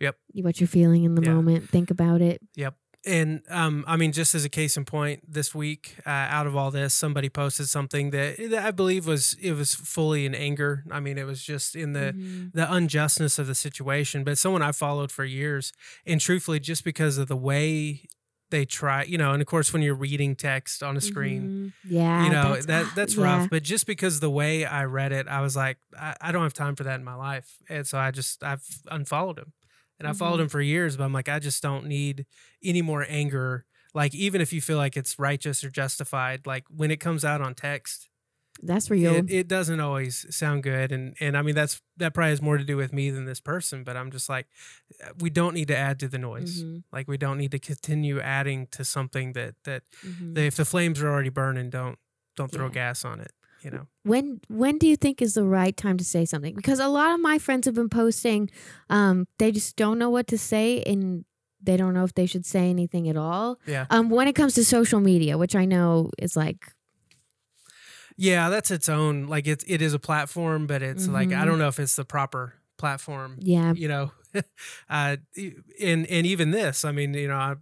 Yep. 0.00 0.16
What 0.42 0.60
you're 0.60 0.68
feeling 0.68 1.04
in 1.04 1.14
the 1.14 1.22
Yeah. 1.22 1.32
moment. 1.32 1.70
Think 1.70 1.90
about 1.90 2.20
it. 2.20 2.42
Yep. 2.54 2.74
And 3.06 3.42
um, 3.50 3.84
I 3.86 3.96
mean, 3.96 4.12
just 4.12 4.34
as 4.34 4.44
a 4.44 4.48
case 4.48 4.76
in 4.76 4.84
point, 4.84 5.30
this 5.30 5.54
week, 5.54 5.96
uh, 6.06 6.10
out 6.10 6.46
of 6.46 6.56
all 6.56 6.70
this, 6.70 6.94
somebody 6.94 7.28
posted 7.28 7.68
something 7.68 8.10
that, 8.10 8.36
that 8.50 8.64
I 8.64 8.70
believe 8.70 9.06
was 9.06 9.36
it 9.42 9.52
was 9.52 9.74
fully 9.74 10.24
in 10.26 10.34
anger. 10.34 10.84
I 10.90 11.00
mean, 11.00 11.18
it 11.18 11.26
was 11.26 11.42
just 11.42 11.76
in 11.76 11.92
the 11.92 12.14
Mhm. 12.16 12.52
the 12.52 12.72
unjustness 12.72 13.38
of 13.38 13.46
the 13.46 13.54
situation. 13.54 14.24
But 14.24 14.38
someone 14.38 14.62
I 14.62 14.72
followed 14.72 15.10
for 15.12 15.24
years, 15.24 15.72
and 16.06 16.20
truthfully, 16.20 16.60
just 16.60 16.82
because 16.84 17.18
of 17.18 17.28
the 17.28 17.36
way 17.36 18.08
they 18.50 18.64
try, 18.64 19.02
you 19.02 19.18
know, 19.18 19.32
and 19.32 19.40
of 19.42 19.48
course, 19.48 19.72
when 19.72 19.82
you're 19.82 19.94
reading 19.94 20.36
text 20.36 20.82
on 20.82 20.96
a 20.96 21.00
screen, 21.00 21.42
Mhm. 21.42 21.72
Yeah, 21.90 22.24
you 22.24 22.30
know 22.30 22.52
that's, 22.54 22.66
that 22.66 22.86
that's 22.94 23.16
yeah. 23.16 23.24
rough. 23.24 23.50
But 23.50 23.64
just 23.64 23.84
because 23.86 24.20
the 24.20 24.30
way 24.30 24.64
I 24.64 24.84
read 24.84 25.12
it, 25.12 25.26
I 25.28 25.40
was 25.40 25.56
like, 25.56 25.78
I, 25.98 26.14
I 26.20 26.32
don't 26.32 26.42
have 26.44 26.54
time 26.54 26.76
for 26.76 26.84
that 26.84 26.96
in 27.00 27.04
my 27.04 27.14
life, 27.16 27.56
and 27.68 27.86
so 27.86 27.98
I 27.98 28.10
just 28.12 28.42
I've 28.44 28.62
unfollowed 28.90 29.38
him, 29.38 29.52
and 29.98 30.08
I 30.08 30.12
followed 30.12 30.38
Mhm. 30.38 30.42
him 30.42 30.48
for 30.48 30.60
years. 30.60 30.96
But 30.96 31.04
I'm 31.04 31.12
like, 31.12 31.28
I 31.28 31.38
just 31.38 31.62
don't 31.62 31.86
need 31.86 32.26
any 32.62 32.82
more 32.82 33.06
anger. 33.08 33.66
Like 33.94 34.14
even 34.14 34.40
if 34.40 34.52
you 34.52 34.60
feel 34.60 34.76
like 34.78 34.96
it's 34.96 35.18
righteous 35.18 35.62
or 35.64 35.70
justified, 35.70 36.46
like 36.46 36.64
when 36.68 36.90
it 36.90 36.98
comes 37.00 37.24
out 37.24 37.40
on 37.40 37.54
text, 37.54 38.08
That's 38.62 38.88
real. 38.90 39.14
it, 39.16 39.30
it 39.30 39.48
doesn't 39.48 39.80
always 39.80 40.26
sound 40.34 40.62
good. 40.62 40.92
And 40.92 41.16
and 41.20 41.36
I 41.36 41.42
mean 41.42 41.54
that's 41.54 41.80
that 41.96 42.14
probably 42.14 42.30
has 42.30 42.42
more 42.42 42.58
to 42.58 42.64
do 42.64 42.76
with 42.76 42.92
me 42.92 43.10
than 43.10 43.24
this 43.24 43.40
person. 43.40 43.84
But 43.84 43.96
I'm 43.96 44.10
just 44.10 44.28
like, 44.28 44.46
uh, 45.04 45.10
we 45.20 45.30
don't 45.30 45.54
need 45.54 45.68
to 45.68 45.76
add 45.76 45.98
to 46.00 46.08
the 46.08 46.18
noise. 46.18 46.64
Mhm, 46.64 46.84
Like 46.92 47.08
we 47.08 47.16
don't 47.18 47.38
need 47.38 47.50
to 47.52 47.58
continue 47.58 48.20
adding 48.20 48.66
to 48.72 48.84
something 48.84 49.32
that 49.34 49.56
that 49.64 49.84
mhm. 50.04 50.34
that 50.34 50.44
if 50.44 50.56
the 50.56 50.64
flames 50.64 51.00
are 51.02 51.08
already 51.10 51.30
burning, 51.30 51.70
don't 51.70 51.98
don't 52.36 52.52
throw 52.52 52.66
Yeah. 52.66 52.70
gas 52.70 53.04
on 53.04 53.20
it. 53.20 53.32
You 53.64 53.70
know. 53.70 53.86
when 54.02 54.40
when 54.48 54.76
do 54.78 54.86
you 54.86 54.94
think 54.96 55.22
is 55.22 55.34
the 55.34 55.44
right 55.44 55.74
time 55.76 55.96
to 55.96 56.04
say 56.04 56.24
something? 56.26 56.54
Because 56.54 56.78
a 56.80 56.88
lot 56.88 57.14
of 57.14 57.20
my 57.20 57.38
friends 57.38 57.64
have 57.66 57.74
been 57.74 57.88
posting, 57.88 58.50
um, 58.90 59.26
they 59.38 59.50
just 59.50 59.74
don't 59.76 59.98
know 59.98 60.10
what 60.10 60.26
to 60.28 60.36
say 60.38 60.82
and 60.82 61.24
they 61.62 61.78
don't 61.78 61.94
know 61.94 62.04
if 62.04 62.12
they 62.12 62.26
should 62.26 62.44
say 62.44 62.68
anything 62.68 63.08
at 63.08 63.16
all. 63.16 63.58
Yeah. 63.66 63.86
Um, 63.88 64.10
when 64.10 64.28
it 64.28 64.34
comes 64.34 64.52
to 64.56 64.64
social 64.64 65.00
media, 65.00 65.38
which 65.38 65.56
I 65.56 65.64
know 65.64 66.10
is 66.18 66.36
like, 66.36 66.72
Yeah, 68.16 68.48
that's 68.50 68.70
its 68.70 68.88
own 68.88 69.26
like 69.26 69.46
it's 69.46 69.64
it 69.66 69.80
is 69.82 69.94
a 69.94 69.98
platform, 69.98 70.66
but 70.66 70.82
it's 70.82 71.08
like 71.08 71.30
I 71.32 71.42
Mhm. 71.42 71.46
don't 71.46 71.58
know 71.58 71.68
if 71.68 71.80
it's 71.80 71.96
the 71.96 72.04
proper 72.04 72.54
platform. 72.76 73.36
yeah, 73.40 73.72
You 73.74 73.88
know, 73.88 74.12
uh, 74.90 75.16
and 75.80 76.06
and 76.06 76.26
even 76.26 76.50
this, 76.50 76.84
I 76.84 76.92
mean, 76.92 77.14
you 77.14 77.28
know, 77.28 77.36
I, 77.36 77.54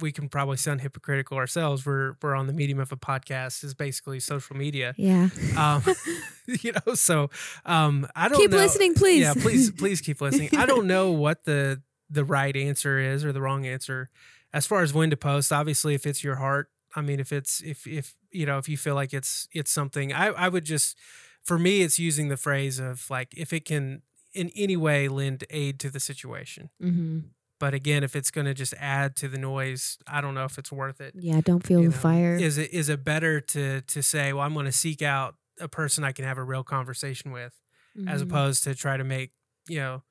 we 0.00 0.12
can 0.12 0.28
probably 0.28 0.56
sound 0.58 0.80
hypocritical 0.82 1.36
ourselves. 1.38 1.86
We're 1.86 2.14
we're 2.22 2.34
on 2.34 2.46
the 2.46 2.52
medium 2.52 2.78
of 2.80 2.92
a 2.92 2.96
podcast 2.96 3.64
is 3.64 3.74
basically 3.74 4.20
social 4.20 4.56
media. 4.56 4.94
yeah. 4.96 5.28
Um, 5.56 5.82
you 6.62 6.72
know, 6.72 6.94
so 6.94 7.30
um, 7.64 8.06
I 8.14 8.28
don't 8.28 8.38
Keep 8.38 8.50
know- 8.52 8.56
listening, 8.58 8.94
please. 8.94 9.20
Yeah, 9.22 9.34
please, 9.34 9.70
please 9.70 10.00
keep 10.00 10.20
listening. 10.20 10.50
I 10.56 10.66
don't 10.66 10.86
know 10.86 11.12
what 11.12 11.44
the 11.44 11.82
the 12.10 12.24
right 12.24 12.56
answer 12.56 12.98
is 12.98 13.24
or 13.24 13.32
the 13.32 13.40
wrong 13.40 13.66
answer 13.66 14.08
as 14.52 14.66
far 14.66 14.82
as 14.82 14.92
when 14.94 15.10
to 15.10 15.16
post. 15.16 15.52
Obviously, 15.52 15.94
if 15.94 16.06
it's 16.06 16.22
your 16.24 16.36
heart, 16.36 16.70
I 16.94 17.00
mean, 17.02 17.20
if 17.20 17.32
it's 17.32 17.60
if 17.62 17.86
if 17.86 18.14
you 18.30 18.44
know 18.46 18.58
if 18.58 18.68
you 18.68 18.76
feel 18.76 18.94
like 18.94 19.14
it's 19.14 19.48
it's 19.52 19.70
something, 19.72 20.12
I 20.12 20.26
I 20.28 20.48
would 20.48 20.64
just 20.64 20.96
for 21.42 21.58
me, 21.58 21.80
it's 21.82 21.98
using 21.98 22.28
the 22.28 22.36
phrase 22.36 22.78
of 22.78 23.08
like 23.10 23.28
if 23.36 23.52
it 23.54 23.64
can 23.64 24.02
in 24.34 24.50
any 24.56 24.76
way 24.76 25.08
lend 25.08 25.44
aid 25.50 25.80
to 25.80 25.90
the 25.90 26.00
situation. 26.00 26.70
hmm 26.80 27.20
But 27.60 27.74
again, 27.74 28.04
if 28.04 28.14
it's 28.14 28.30
going 28.30 28.44
to 28.46 28.54
just 28.54 28.74
add 28.78 29.16
to 29.16 29.28
the 29.28 29.38
noise, 29.38 29.98
I 30.06 30.20
don't 30.20 30.34
know 30.34 30.44
if 30.44 30.58
it's 30.58 30.70
worth 30.70 31.00
it. 31.00 31.14
Yeah, 31.18 31.40
don't 31.40 31.66
feel 31.66 31.80
You 31.82 31.88
the 31.88 31.92
know, 31.94 31.98
fire. 32.00 32.36
Is 32.36 32.56
it 32.58 32.72
is 32.72 32.88
it 32.88 33.04
better 33.04 33.40
to 33.40 33.80
to 33.80 34.02
say, 34.02 34.32
well, 34.32 34.44
I'm 34.44 34.54
going 34.54 34.66
to 34.66 34.72
seek 34.72 35.02
out 35.02 35.36
a 35.60 35.68
person 35.68 36.04
I 36.04 36.12
can 36.12 36.24
have 36.24 36.38
a 36.38 36.44
real 36.44 36.62
conversation 36.62 37.32
with, 37.32 37.60
as 38.06 38.20
Mhm. 38.20 38.24
opposed 38.24 38.62
to 38.64 38.74
try 38.74 38.96
to 38.96 39.04
make 39.04 39.32
you 39.68 39.78
know 39.80 40.02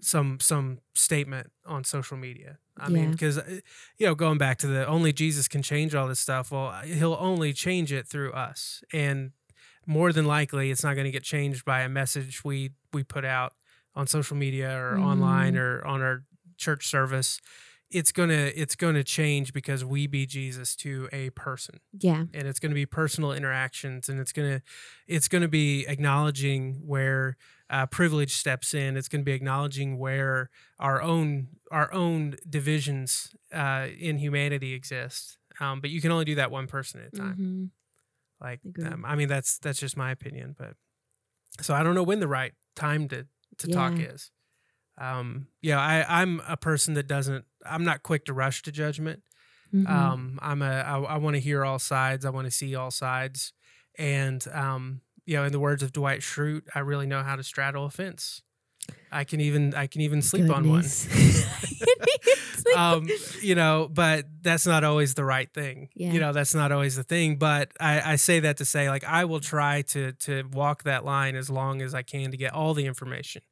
some 0.00 0.40
some 0.40 0.80
statement 0.94 1.50
on 1.66 1.84
social 1.84 2.16
media. 2.16 2.58
I 2.78 2.88
mean, 2.90 3.10
because 3.10 3.38
you 3.98 4.06
know, 4.06 4.14
going 4.14 4.38
back 4.38 4.58
to 4.58 4.66
the 4.68 4.86
only 4.86 5.12
Jesus 5.12 5.48
can 5.48 5.62
change 5.62 5.94
all 5.94 6.08
this 6.08 6.20
stuff. 6.20 6.52
Well, 6.52 6.72
he'll 6.82 7.16
only 7.18 7.52
change 7.52 7.92
it 7.92 8.06
through 8.08 8.32
us, 8.32 8.82
and 8.92 9.32
more 9.88 10.12
than 10.12 10.26
likely, 10.26 10.70
it's 10.70 10.84
not 10.84 10.94
going 10.94 11.06
to 11.06 11.10
get 11.10 11.24
changed 11.24 11.64
by 11.64 11.80
a 11.80 11.88
message 11.88 12.44
we 12.44 12.70
we 12.92 13.02
put 13.02 13.24
out 13.24 13.54
on 13.94 14.06
social 14.06 14.36
media 14.36 14.70
or 14.78 14.98
online 14.98 15.54
Mhm. 15.54 15.60
or 15.60 15.86
on 15.86 16.00
our 16.02 16.22
church 16.56 16.86
service. 16.86 17.40
It's 17.90 18.12
gonna 18.12 18.52
it's 18.54 18.76
gonna 18.76 19.02
change 19.02 19.54
because 19.54 19.82
we 19.84 20.06
be 20.06 20.26
Jesus 20.26 20.76
to 20.76 21.08
a 21.10 21.30
person 21.30 21.80
yeah, 21.98 22.26
and 22.34 22.46
it's 22.46 22.60
going 22.60 22.70
to 22.70 22.74
be 22.74 22.84
personal 22.84 23.32
interactions 23.32 24.10
and 24.10 24.20
it's 24.20 24.30
going 24.32 24.58
to 24.58 24.62
it's 25.06 25.26
going 25.26 25.40
to 25.42 25.48
be 25.48 25.86
acknowledging 25.88 26.82
where 26.86 27.38
uh, 27.70 27.86
privilege 27.86 28.34
steps 28.36 28.74
in 28.74 28.96
it's 28.98 29.08
going 29.08 29.22
to 29.22 29.24
be 29.24 29.32
acknowledging 29.32 29.98
where 29.98 30.50
our 30.78 31.00
own 31.00 31.48
our 31.70 31.90
own 31.94 32.36
divisions 32.48 33.34
uh, 33.54 33.86
in 33.98 34.18
humanity 34.18 34.74
exist 34.74 35.38
um, 35.60 35.80
but 35.80 35.88
you 35.90 36.00
can 36.02 36.10
only 36.12 36.26
do 36.26 36.34
that 36.34 36.50
one 36.50 36.66
person 36.66 37.00
at 37.00 37.08
a 37.14 37.16
time 37.16 37.36
Mhm. 37.38 37.70
Like 38.40 38.60
um, 38.92 39.04
i 39.04 39.14
mean 39.14 39.28
that's 39.28 39.58
that's 39.58 39.78
just 39.80 39.96
my 39.96 40.10
opinion 40.10 40.54
but 40.58 40.74
so 41.60 41.74
i 41.74 41.82
don't 41.82 41.94
know 41.94 42.02
when 42.02 42.20
the 42.20 42.28
right 42.28 42.52
time 42.76 43.08
to 43.08 43.26
to 43.58 43.68
talk 43.68 43.92
is 44.00 44.30
um 44.98 45.48
yeah 45.62 45.78
i 45.80 46.22
i'm 46.22 46.40
a 46.48 46.56
person 46.56 46.94
that 46.94 47.06
doesn't 47.06 47.44
i'm 47.66 47.84
not 47.84 48.02
quick 48.02 48.24
to 48.24 48.32
rush 48.32 48.62
to 48.62 48.72
judgment 48.72 49.22
Mhm. 49.74 49.86
um, 49.86 50.38
I'm 50.40 50.62
a 50.62 50.80
I, 50.80 50.98
I 50.98 51.16
want 51.18 51.34
to 51.36 51.40
hear 51.40 51.62
all 51.62 51.78
sides. 51.78 52.24
I 52.24 52.30
want 52.30 52.46
to 52.46 52.50
see 52.50 52.74
all 52.74 52.90
sides, 52.90 53.52
and 53.98 54.42
um, 54.54 55.02
you 55.26 55.36
know, 55.36 55.44
in 55.44 55.52
the 55.52 55.60
words 55.60 55.82
of 55.82 55.92
Dwight 55.92 56.20
Schrute, 56.20 56.62
I 56.74 56.78
really 56.78 57.06
know 57.06 57.22
how 57.22 57.36
to 57.36 57.42
straddle 57.42 57.84
a 57.84 57.90
fence. 57.90 58.40
I 59.10 59.24
can 59.24 59.40
even 59.40 59.74
I 59.74 59.86
can 59.86 60.00
even 60.02 60.22
sleep 60.22 60.50
on 60.50 60.68
one. 60.68 60.84
Um, 62.76 63.08
you 63.40 63.54
know, 63.54 63.88
but 63.90 64.26
that's 64.42 64.66
not 64.66 64.84
always 64.84 65.14
the 65.14 65.24
right 65.24 65.52
thing. 65.52 65.88
Yeah. 65.94 66.12
You 66.12 66.20
know, 66.20 66.32
that's 66.32 66.54
not 66.54 66.70
always 66.70 66.96
the 66.96 67.02
thing. 67.02 67.36
But 67.36 67.72
I, 67.80 68.12
I 68.12 68.16
say 68.16 68.40
that 68.40 68.58
to 68.58 68.64
say, 68.64 68.90
like, 68.90 69.04
I 69.04 69.24
will 69.24 69.40
try 69.40 69.82
to 69.82 70.12
to 70.12 70.44
walk 70.52 70.82
that 70.84 71.04
line 71.04 71.34
as 71.34 71.50
long 71.50 71.82
as 71.82 71.94
I 71.94 72.02
can 72.02 72.30
to 72.30 72.36
get 72.36 72.52
all 72.52 72.74
the 72.74 72.86
information. 72.86 73.42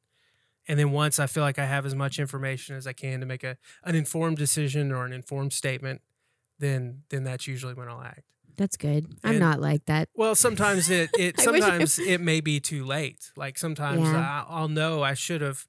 And 0.67 0.77
then 0.77 0.91
once 0.91 1.19
I 1.19 1.27
feel 1.27 1.43
like 1.43 1.59
I 1.59 1.65
have 1.65 1.85
as 1.85 1.95
much 1.95 2.19
information 2.19 2.75
as 2.75 2.85
I 2.85 2.93
can 2.93 3.19
to 3.21 3.25
make 3.25 3.43
a 3.43 3.57
an 3.83 3.95
informed 3.95 4.37
decision 4.37 4.91
or 4.91 5.05
an 5.05 5.13
informed 5.13 5.53
statement, 5.53 6.01
then 6.59 7.03
then 7.09 7.23
that's 7.23 7.47
usually 7.47 7.73
when 7.73 7.87
I'll 7.87 8.01
act. 8.01 8.23
That's 8.57 8.75
good. 8.75 9.05
I'm 9.23 9.31
And- 9.31 9.39
not 9.39 9.61
like 9.61 9.85
that. 9.85 10.09
Well, 10.15 10.35
sometimes 10.35 10.89
it 10.89 11.09
it 11.17 11.39
I 11.39 11.51
wish 11.51 11.61
I- 11.63 11.67
sometimes 11.69 11.99
it 11.99 12.19
may 12.21 12.41
be 12.41 12.59
too 12.59 12.83
late. 12.85 13.31
Like 13.37 13.57
sometimes 13.57 14.01
Yeah. 14.01 14.17
I, 14.19 14.45
I'll 14.49 14.67
know 14.67 15.03
I 15.03 15.13
should 15.13 15.41
have, 15.41 15.65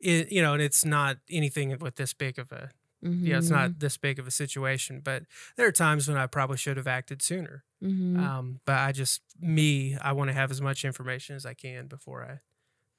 you 0.00 0.42
know, 0.42 0.52
and 0.52 0.60
it's 0.62 0.84
not 0.84 1.18
anything 1.30 1.76
with 1.78 1.96
this 1.96 2.12
big 2.12 2.38
of 2.38 2.52
a 2.52 2.70
you 3.04 3.32
know, 3.32 3.38
it's 3.38 3.46
Mm-hmm. 3.48 3.54
not 3.56 3.78
this 3.80 3.96
big 3.96 4.20
of 4.20 4.28
a 4.28 4.30
situation, 4.30 5.00
but 5.02 5.24
there 5.56 5.66
are 5.66 5.72
times 5.72 6.06
when 6.06 6.16
I 6.16 6.28
probably 6.28 6.56
should 6.56 6.76
have 6.76 6.86
acted 6.86 7.20
sooner. 7.20 7.64
Mhm. 7.82 8.16
Um, 8.16 8.60
but 8.64 8.78
I 8.78 8.92
just 8.92 9.22
me, 9.40 9.96
I 10.00 10.12
want 10.12 10.28
to 10.28 10.34
have 10.34 10.52
as 10.52 10.60
much 10.60 10.84
information 10.84 11.34
as 11.34 11.44
I 11.44 11.54
can 11.54 11.88
before 11.88 12.22
I 12.22 12.38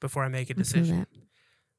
before 0.00 0.22
I 0.24 0.28
make 0.28 0.50
a 0.50 0.54
decision. 0.54 1.06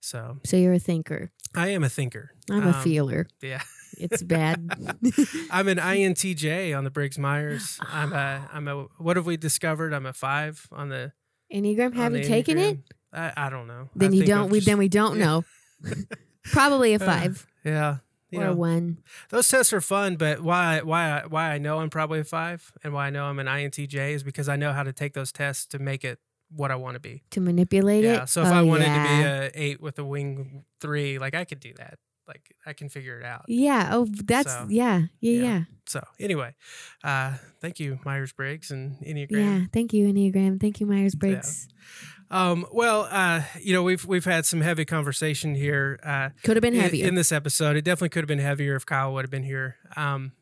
So 0.01 0.37
So 0.45 0.57
you're 0.57 0.73
a 0.73 0.79
thinker. 0.79 1.31
I 1.55 1.69
am 1.69 1.83
a 1.83 1.89
thinker. 1.89 2.31
I'm 2.49 2.63
a 2.67 2.71
Um, 2.71 2.83
feeler. 2.83 3.27
Yeah, 3.41 3.61
It's 3.97 4.21
bad. 4.21 4.69
I'm 5.51 5.67
an 5.67 5.77
INTJ 5.77 6.77
on 6.77 6.83
the 6.83 6.89
Briggs 6.91 7.17
Myers. 7.17 7.79
I'm 7.81 8.13
a 8.13 8.49
I'm 8.53 8.67
a 8.67 8.83
what 8.97 9.15
have 9.17 9.25
we 9.25 9.37
discovered? 9.37 9.93
I'm 9.93 10.05
a 10.05 10.13
five 10.13 10.67
on 10.71 10.89
the. 10.89 11.13
Enneagram. 11.53 11.93
Have 11.95 12.15
you 12.15 12.23
taken 12.23 12.57
it? 12.57 12.79
I, 13.13 13.31
I 13.37 13.49
don't 13.49 13.67
know. 13.67 13.89
Then 13.95 14.11
you 14.13 14.23
I've 14.23 14.27
don't. 14.27 14.49
We 14.49 14.59
then 14.59 14.77
we 14.77 14.89
don't 14.89 15.17
yeah. 15.17 15.25
know. 15.25 15.43
Probably 16.51 16.93
a 16.93 16.97
Uh, 16.97 17.05
five 17.05 17.47
Yeah. 17.63 17.97
You 18.31 18.39
or 18.41 18.43
a 18.43 18.47
know, 18.47 18.55
one. 18.55 18.97
those 19.29 19.47
tests 19.47 19.71
are 19.71 19.79
fun, 19.81 20.15
but 20.17 20.41
why 20.41 20.81
why 20.81 21.21
I- 21.21 21.25
why 21.27 21.51
I 21.51 21.57
know 21.57 21.79
I'm 21.79 21.89
probably 21.89 22.19
a 22.19 22.23
five 22.23 22.71
and 22.83 22.91
why 22.93 23.07
I 23.07 23.09
know 23.11 23.25
I'm 23.25 23.39
an 23.39 23.47
INTJ 23.47 24.11
is 24.13 24.23
because 24.23 24.49
I 24.49 24.55
know 24.57 24.73
how 24.73 24.83
to 24.83 24.91
take 24.91 25.13
those 25.13 25.31
tests 25.31 25.65
to 25.67 25.79
make 25.79 26.03
it 26.03 26.19
what 26.49 26.71
I 26.71 26.75
want 26.75 26.95
to 26.95 26.99
be. 26.99 27.23
To 27.31 27.41
manipulate 27.41 28.03
it. 28.05 28.13
Yeah. 28.13 28.25
So 28.25 28.41
if 28.41 28.47
I 28.47 28.59
Oh, 28.59 28.65
wanted 28.65 28.85
to 28.85 28.91
be 29.03 29.23
a 29.23 29.51
eight 29.53 29.81
with 29.81 29.97
a 29.99 30.05
wing 30.05 30.63
three, 30.79 31.17
like 31.19 31.35
I 31.35 31.45
could 31.45 31.59
do 31.59 31.73
that. 31.77 31.97
Like 32.27 32.55
I 32.65 32.73
can 32.73 32.89
figure 32.89 33.19
it 33.19 33.25
out. 33.25 33.45
Yeah. 33.47 33.89
Oh, 33.91 34.07
that's 34.09 34.51
So, 34.51 34.65
yeah. 34.69 35.03
Yeah. 35.19 35.31
yeah. 35.31 35.43
Yeah. 35.43 35.61
So 35.85 36.01
anyway, 36.19 36.55
uh, 37.03 37.33
thank 37.61 37.79
you, 37.79 37.99
Myers 38.03 38.31
Briggs 38.33 38.71
and 38.71 38.97
Enneagram. 39.01 39.31
Yeah. 39.31 39.65
Thank 39.71 39.93
you, 39.93 40.07
Enneagram. 40.11 40.59
Thank 40.59 40.79
you, 40.79 40.87
Myers 40.87 41.13
Briggs. 41.13 41.67
Um, 42.35 42.65
well, 42.71 43.07
uh, 43.09 43.43
you 43.61 43.71
know, 43.73 43.81
we've 43.81 44.03
we've 44.03 44.25
had 44.25 44.45
some 44.45 44.59
heavy 44.59 44.83
conversation 44.83 45.55
here. 45.55 45.99
Uh, 46.03 46.29
Could 46.43 46.57
have 46.57 46.61
been 46.61 46.75
heavier. 46.75 47.07
in, 47.07 47.15
this 47.15 47.31
episode. 47.31 47.77
It 47.77 47.83
definitely 47.85 48.09
could 48.09 48.23
have 48.23 48.27
been 48.27 48.39
heavier 48.39 48.75
if 48.75 48.85
Kyle 48.85 49.13
would 49.13 49.23
have 49.23 49.31
been 49.31 49.43
here. 49.43 49.77
Um, 49.95 50.33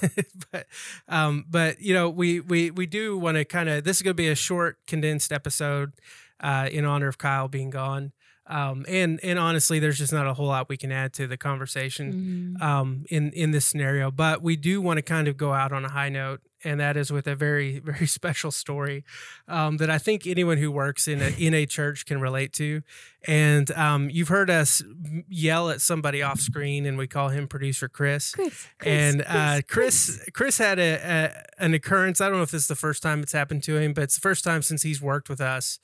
but 0.52 0.66
um, 1.08 1.44
but 1.48 1.80
you 1.80 1.94
know, 1.94 2.10
we 2.10 2.40
we 2.40 2.72
we 2.72 2.86
do 2.86 3.16
want 3.16 3.36
to 3.36 3.44
kind 3.44 3.68
of. 3.68 3.84
This 3.84 3.96
is 3.98 4.02
going 4.02 4.14
to 4.16 4.22
be 4.22 4.28
a 4.28 4.34
short, 4.34 4.78
condensed 4.88 5.30
episode 5.32 5.92
uh, 6.40 6.68
in 6.72 6.84
honor 6.84 7.06
of 7.06 7.18
Kyle 7.18 7.46
being 7.46 7.70
gone. 7.70 8.12
Um, 8.48 8.84
and 8.88 9.20
and 9.22 9.38
honestly, 9.38 9.78
there's 9.78 9.98
just 9.98 10.12
not 10.12 10.26
a 10.26 10.34
whole 10.34 10.46
lot 10.46 10.68
we 10.68 10.76
can 10.76 10.90
add 10.92 11.12
to 11.14 11.26
the 11.26 11.36
conversation 11.36 12.56
Mhm. 12.60 12.62
um, 12.62 13.04
in 13.08 13.30
in 13.32 13.50
this 13.52 13.66
scenario. 13.66 14.10
But 14.10 14.42
we 14.42 14.56
do 14.56 14.80
want 14.80 14.98
to 14.98 15.02
kind 15.02 15.28
of 15.28 15.36
go 15.36 15.52
out 15.52 15.72
on 15.72 15.84
a 15.84 15.90
high 15.90 16.08
note, 16.08 16.40
and 16.66 16.80
that 16.80 16.96
is 16.96 17.12
with 17.12 17.26
a 17.26 17.34
very 17.34 17.78
very 17.84 18.06
special 18.06 18.50
story 18.50 19.04
um, 19.48 19.76
that 19.78 19.88
I 19.88 19.98
think 19.98 20.26
anyone 20.26 20.58
who 20.58 20.70
works 20.70 21.08
in 21.08 21.22
a 21.22 21.28
in 21.38 21.54
a 21.54 21.64
church 21.64 22.04
can 22.04 22.20
relate 22.20 22.52
to. 22.54 22.82
And 23.28 23.70
um, 23.72 24.08
you've 24.10 24.28
heard 24.28 24.50
us 24.50 24.82
yell 25.28 25.70
at 25.70 25.80
somebody 25.80 26.22
off 26.22 26.38
screen, 26.38 26.86
and 26.86 26.96
we 26.96 27.08
call 27.08 27.30
him 27.30 27.48
producer 27.48 27.88
Chris. 27.88 28.32
Chris, 28.32 28.68
Chris, 28.78 28.92
and 28.92 29.24
uh, 29.26 29.62
Chris, 29.68 30.24
Chris 30.32 30.58
had 30.58 30.78
a, 30.78 30.94
a 30.94 31.64
an 31.64 31.74
occurrence. 31.74 32.20
I 32.20 32.28
don't 32.28 32.36
know 32.36 32.42
if 32.42 32.50
this 32.50 32.62
is 32.62 32.68
the 32.68 32.76
first 32.76 33.02
time 33.02 33.22
it's 33.22 33.32
happened 33.32 33.62
to 33.64 33.76
him, 33.76 33.94
but 33.94 34.04
it's 34.04 34.14
the 34.14 34.20
first 34.20 34.44
time 34.44 34.62
since 34.62 34.82
he's 34.82 35.00
worked 35.00 35.28
with 35.28 35.40
us. 35.40 35.78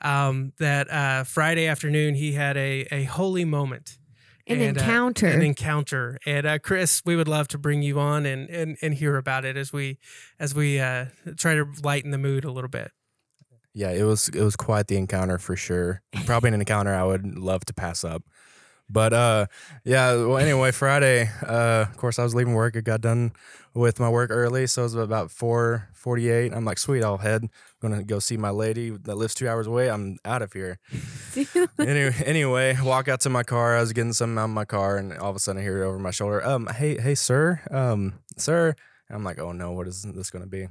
Um, 0.00 0.52
that 0.58 0.88
uh, 0.90 1.24
Friday 1.24 1.66
afternoon 1.66 2.14
he 2.14 2.32
had 2.32 2.56
a 2.56 2.86
a 2.92 3.04
holy 3.04 3.44
moment 3.44 3.97
an 4.48 4.60
and, 4.60 4.78
uh, 4.78 4.80
encounter. 4.80 5.26
an 5.26 5.42
encounter. 5.42 6.18
And 6.26 6.46
uh, 6.46 6.58
Chris, 6.58 7.02
we 7.04 7.16
would 7.16 7.28
love 7.28 7.48
to 7.48 7.58
bring 7.58 7.82
you 7.82 7.98
on 8.00 8.26
and 8.26 8.48
and, 8.48 8.76
and 8.82 8.94
hear 8.94 9.16
about 9.16 9.44
it 9.44 9.56
as 9.56 9.72
we 9.72 9.98
as 10.38 10.54
we 10.54 10.80
uh, 10.80 11.06
try 11.36 11.54
to 11.54 11.66
lighten 11.82 12.10
the 12.10 12.18
mood 12.18 12.44
a 12.44 12.50
little 12.50 12.70
bit. 12.70 12.90
Yeah, 13.74 13.90
it 13.90 14.02
was 14.02 14.28
it 14.28 14.42
was 14.42 14.56
quite 14.56 14.88
the 14.88 14.96
encounter 14.96 15.38
for 15.38 15.54
sure. 15.54 16.02
Probably 16.26 16.48
an 16.48 16.54
encounter 16.54 16.94
I 16.94 17.04
would 17.04 17.38
love 17.38 17.64
to 17.66 17.74
pass 17.74 18.02
up. 18.02 18.24
But 18.90 19.12
uh 19.12 19.46
yeah, 19.84 20.14
well 20.14 20.38
anyway, 20.38 20.70
Friday, 20.70 21.30
uh 21.46 21.86
of 21.88 21.96
course 21.96 22.18
I 22.18 22.24
was 22.24 22.34
leaving 22.34 22.54
work. 22.54 22.76
I 22.76 22.80
got 22.80 23.00
done 23.00 23.32
with 23.74 24.00
my 24.00 24.08
work 24.08 24.30
early, 24.30 24.66
so 24.66 24.82
it 24.82 24.84
was 24.86 24.94
about 24.94 25.30
4:48. 25.30 26.52
I'm 26.54 26.64
like, 26.64 26.78
"Sweet, 26.78 27.02
I'll 27.04 27.18
head. 27.18 27.42
I'm 27.44 27.50
going 27.80 27.98
to 27.98 28.04
go 28.04 28.18
see 28.18 28.36
my 28.36 28.50
lady 28.50 28.90
that 28.90 29.14
lives 29.16 29.34
2 29.34 29.48
hours 29.48 29.66
away. 29.66 29.88
I'm 29.90 30.18
out 30.24 30.42
of 30.42 30.52
here." 30.52 30.78
anyway, 31.78 32.14
anyway, 32.24 32.76
walk 32.82 33.08
out 33.08 33.20
to 33.20 33.30
my 33.30 33.42
car. 33.42 33.76
I 33.76 33.80
was 33.80 33.92
getting 33.92 34.12
something 34.12 34.38
out 34.38 34.44
of 34.44 34.50
my 34.50 34.64
car, 34.64 34.96
and 34.96 35.12
all 35.18 35.30
of 35.30 35.36
a 35.36 35.38
sudden 35.38 35.60
I 35.60 35.64
hear 35.64 35.82
it 35.82 35.86
over 35.86 35.98
my 35.98 36.10
shoulder. 36.10 36.44
Um, 36.44 36.66
hey, 36.66 37.00
hey, 37.00 37.14
sir, 37.14 37.60
um, 37.70 38.14
sir. 38.36 38.74
And 39.08 39.16
I'm 39.16 39.24
like, 39.24 39.38
oh 39.38 39.52
no, 39.52 39.72
what 39.72 39.86
is 39.86 40.02
this 40.02 40.30
going 40.30 40.44
to 40.44 40.50
be? 40.50 40.68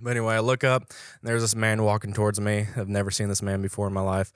But 0.00 0.10
anyway, 0.10 0.34
I 0.34 0.40
look 0.40 0.64
up. 0.64 0.82
And 0.88 1.28
there's 1.28 1.42
this 1.42 1.54
man 1.54 1.82
walking 1.84 2.12
towards 2.12 2.40
me. 2.40 2.66
I've 2.76 2.88
never 2.88 3.10
seen 3.10 3.28
this 3.28 3.42
man 3.42 3.62
before 3.62 3.86
in 3.86 3.92
my 3.92 4.00
life. 4.00 4.32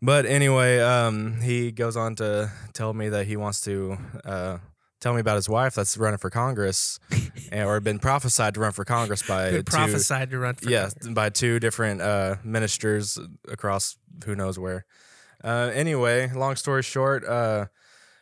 But 0.00 0.26
anyway, 0.26 0.78
um, 0.78 1.40
he 1.40 1.72
goes 1.72 1.96
on 1.96 2.14
to 2.16 2.50
tell 2.72 2.94
me 2.94 3.08
that 3.08 3.26
he 3.26 3.36
wants 3.36 3.60
to 3.62 3.98
uh, 4.24 4.58
tell 5.00 5.14
me 5.14 5.20
about 5.20 5.36
his 5.36 5.48
wife 5.48 5.74
that's 5.74 5.96
running 5.96 6.18
for 6.18 6.30
Congress, 6.30 6.98
and, 7.52 7.66
or 7.66 7.80
been 7.80 7.98
prophesied 7.98 8.54
to 8.54 8.60
run 8.60 8.72
for 8.72 8.84
Congress 8.84 9.22
by 9.22 9.50
two, 9.50 9.62
prophesied 9.62 10.30
to 10.30 10.38
run 10.38 10.54
for 10.54 10.70
yeah, 10.70 10.88
Congress. 10.88 11.08
by 11.08 11.30
two 11.30 11.58
different 11.58 12.00
uh, 12.00 12.36
ministers 12.44 13.18
across 13.48 13.96
who 14.24 14.34
knows 14.34 14.58
where. 14.58 14.84
Uh, 15.42 15.70
anyway, 15.72 16.30
long 16.32 16.56
story 16.56 16.82
short, 16.82 17.24
uh, 17.24 17.66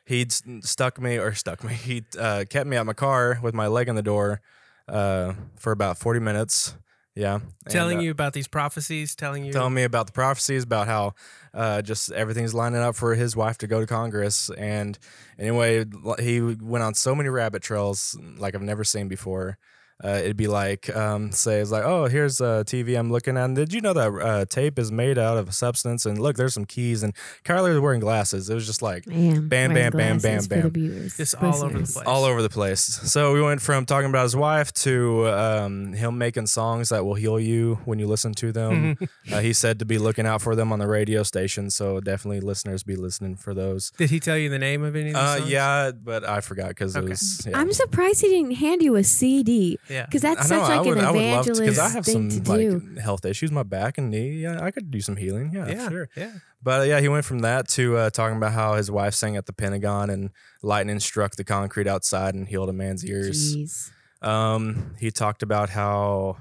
he'd 0.04 0.32
stuck 0.64 1.00
me 1.00 1.18
or 1.18 1.34
stuck 1.34 1.64
me. 1.64 1.74
He 1.86 2.04
uh, 2.18 2.44
kept 2.48 2.66
me 2.66 2.76
out 2.76 2.86
my 2.86 2.92
car 2.92 3.38
with 3.42 3.54
my 3.54 3.66
leg 3.66 3.88
in 3.88 3.96
the 3.96 4.02
door 4.02 4.40
uh, 4.88 5.34
for 5.56 5.72
about 5.72 5.98
forty 5.98 6.20
minutes. 6.20 6.74
Yeah, 7.14 7.40
telling 7.70 7.92
And, 7.92 8.00
uh, 8.00 8.04
you 8.04 8.10
about 8.10 8.34
these 8.34 8.46
prophecies, 8.46 9.14
telling 9.14 9.42
you 9.42 9.50
telling 9.50 9.72
me 9.72 9.84
about 9.84 10.06
the 10.06 10.12
prophecies 10.12 10.64
about 10.64 10.86
how 10.86 11.14
uh, 11.56 11.80
just 11.82 12.12
everything's 12.12 12.54
lining 12.54 12.80
up 12.82 12.94
for 12.94 13.14
his 13.14 13.34
wife 13.34 13.56
to 13.58 13.66
go 13.66 13.80
to 13.80 13.86
Congress. 13.86 14.50
And 14.58 14.98
anyway, 15.38 15.84
he 16.20 16.40
went 16.40 16.84
on 16.84 16.94
so 16.94 17.14
many 17.14 17.30
rabbit 17.30 17.62
trails 17.62 18.16
like 18.36 18.54
I've 18.54 18.62
never 18.62 18.84
seen 18.84 19.08
before. 19.08 19.58
Uh, 20.04 20.08
it'd 20.22 20.36
be 20.36 20.46
like, 20.46 20.94
um, 20.94 21.32
say, 21.32 21.58
it's 21.58 21.70
like, 21.70 21.82
oh, 21.82 22.04
here's 22.04 22.38
a 22.42 22.62
TV 22.66 22.98
I'm 22.98 23.10
looking 23.10 23.38
at. 23.38 23.46
And 23.46 23.56
did 23.56 23.72
you 23.72 23.80
know 23.80 23.94
that 23.94 24.12
uh, 24.12 24.44
tape 24.44 24.78
is 24.78 24.92
made 24.92 25.16
out 25.16 25.38
of 25.38 25.48
a 25.48 25.52
substance? 25.52 26.04
And 26.04 26.18
look, 26.20 26.36
there's 26.36 26.52
some 26.52 26.66
keys. 26.66 27.02
And 27.02 27.14
Kyler's 27.46 27.80
wearing 27.80 28.00
glasses. 28.00 28.50
It 28.50 28.54
was 28.54 28.66
just 28.66 28.82
like 28.82 29.06
Bam, 29.06 29.48
Bam, 29.48 29.72
bam, 29.72 29.92
bam, 29.92 30.18
bam, 30.18 30.42
For 30.42 30.48
bam. 30.48 30.70
viewers, 30.70 31.16
Just 31.16 31.34
all 31.36 31.62
over 31.64 31.78
the 31.78 31.84
place. 31.90 31.96
all 32.06 32.24
over 32.24 32.42
the 32.42 32.50
place. 32.50 32.80
So 32.82 33.32
we 33.32 33.40
went 33.40 33.62
from 33.62 33.86
talking 33.86 34.10
about 34.10 34.24
his 34.24 34.36
wife 34.36 34.70
to 34.84 35.28
um, 35.28 35.94
him 35.94 36.18
making 36.18 36.46
songs 36.48 36.90
that 36.90 37.04
will 37.06 37.14
heal 37.14 37.40
you 37.40 37.78
when 37.86 37.98
you 37.98 38.06
listen 38.06 38.34
to 38.34 38.52
them. 38.52 38.98
uh, 39.32 39.40
he 39.40 39.54
said 39.54 39.78
to 39.78 39.86
be 39.86 39.96
looking 39.96 40.26
out 40.26 40.42
for 40.42 40.54
them 40.54 40.72
on 40.72 40.78
the 40.78 40.86
radio 40.88 41.22
station. 41.22 41.70
So 41.70 42.00
definitely 42.00 42.40
listeners 42.40 42.82
be 42.82 42.96
listening 42.96 43.36
for 43.36 43.54
those. 43.54 43.92
Did 43.96 44.10
he 44.10 44.20
tell 44.20 44.36
you 44.36 44.50
the 44.50 44.58
name 44.58 44.84
of 44.84 44.94
any 44.94 45.08
of 45.08 45.14
the 45.14 45.20
Uh, 45.20 45.36
songs? 45.38 45.50
yeah, 45.50 45.90
but 45.92 46.22
I 46.28 46.40
forgot 46.42 46.68
because 46.68 46.94
Okay. 46.94 47.06
it 47.06 47.08
was. 47.08 47.46
Yeah. 47.48 47.58
I'm 47.58 47.72
surprised 47.72 48.20
he 48.20 48.28
didn't 48.28 48.56
hand 48.56 48.82
you 48.82 48.96
a 48.96 49.02
CD 49.04 49.78
Yeah. 49.88 50.06
because 50.06 50.22
that's 50.22 50.40
I 50.40 50.44
such 50.44 50.60
like 50.60 50.70
I 50.70 50.80
would, 50.80 50.98
an 50.98 51.04
I 51.04 51.10
would 51.10 51.22
love 51.22 51.44
to 51.46 51.50
evangelist 51.52 51.60
because 51.60 51.78
I 51.78 51.88
have 51.90 52.04
thing 52.04 52.30
some 52.30 52.40
to 52.44 52.58
do. 52.58 52.78
like 52.94 52.98
health 52.98 53.24
issues, 53.24 53.50
my 53.52 53.62
back 53.62 53.98
and 53.98 54.10
knee. 54.10 54.30
Yeah, 54.30 54.62
I 54.62 54.70
could 54.70 54.90
do 54.90 55.00
some 55.00 55.16
healing. 55.16 55.50
Yeah, 55.54 55.68
Yeah. 55.68 55.88
sure. 55.88 56.08
Yeah. 56.16 56.32
But 56.62 56.80
uh, 56.80 56.84
yeah, 56.84 57.00
he 57.00 57.08
went 57.08 57.24
from 57.24 57.40
that 57.40 57.68
to 57.70 57.96
uh, 57.96 58.10
talking 58.10 58.36
about 58.36 58.52
how 58.52 58.74
his 58.74 58.90
wife 58.90 59.14
sang 59.14 59.36
at 59.36 59.46
the 59.46 59.52
Pentagon 59.52 60.10
and 60.10 60.30
lightning 60.62 60.98
struck 61.00 61.36
the 61.36 61.44
concrete 61.44 61.86
outside 61.86 62.34
and 62.34 62.48
healed 62.48 62.68
a 62.68 62.72
man's 62.72 63.04
ears. 63.04 63.56
Jeez. 63.56 63.90
Um, 64.26 64.94
he 64.98 65.10
talked 65.10 65.42
about 65.42 65.70
how 65.70 66.38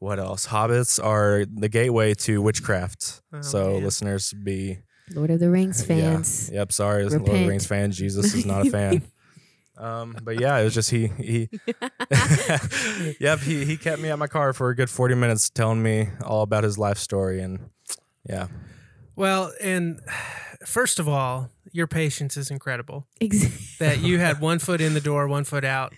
what 0.00 0.18
else? 0.18 0.46
Hobbits 0.46 1.02
are 1.04 1.44
the 1.44 1.68
gateway 1.68 2.14
to 2.14 2.40
witchcraft. 2.40 3.20
Oh, 3.32 3.40
so 3.42 3.72
man. 3.74 3.84
listeners 3.84 4.32
be 4.32 4.78
Lord 5.14 5.30
of 5.30 5.40
the 5.40 5.50
Rings 5.50 5.80
yeah. 5.80 5.86
fans. 5.86 6.50
Yep, 6.52 6.72
sorry, 6.72 7.02
Lord 7.04 7.14
of 7.22 7.26
the 7.26 7.46
Rings 7.48 7.66
fan. 7.66 7.92
Jesus 7.92 8.34
is 8.34 8.46
not 8.46 8.66
a 8.66 8.70
fan. 8.78 9.02
Um, 9.78 10.16
but 10.22 10.40
yeah, 10.40 10.58
it 10.58 10.64
was 10.64 10.74
just 10.74 10.90
he 10.90 11.06
he 11.18 11.48
Yep, 13.20 13.38
he 13.40 13.64
he 13.64 13.76
kept 13.76 14.00
me 14.02 14.10
at 14.10 14.18
my 14.18 14.26
car 14.26 14.52
for 14.52 14.70
a 14.70 14.74
good 14.76 14.90
40 14.90 15.14
minutes 15.14 15.50
telling 15.50 15.82
me 15.82 16.08
all 16.24 16.42
about 16.42 16.64
his 16.64 16.78
life 16.78 16.98
story 16.98 17.40
and 17.40 17.70
yeah. 18.28 18.48
Well, 19.16 19.52
and 19.60 20.00
first 20.66 20.98
of 20.98 21.08
all, 21.08 21.50
your 21.72 21.86
patience 21.86 22.36
is 22.36 22.50
incredible. 22.50 23.06
Ex- 23.20 23.78
That 23.78 24.00
you 24.00 24.18
had 24.18 24.40
one 24.50 24.58
foot 24.58 24.80
in 24.80 24.94
the 24.94 25.00
door, 25.00 25.26
one 25.28 25.44
foot 25.44 25.64
out, 25.64 25.92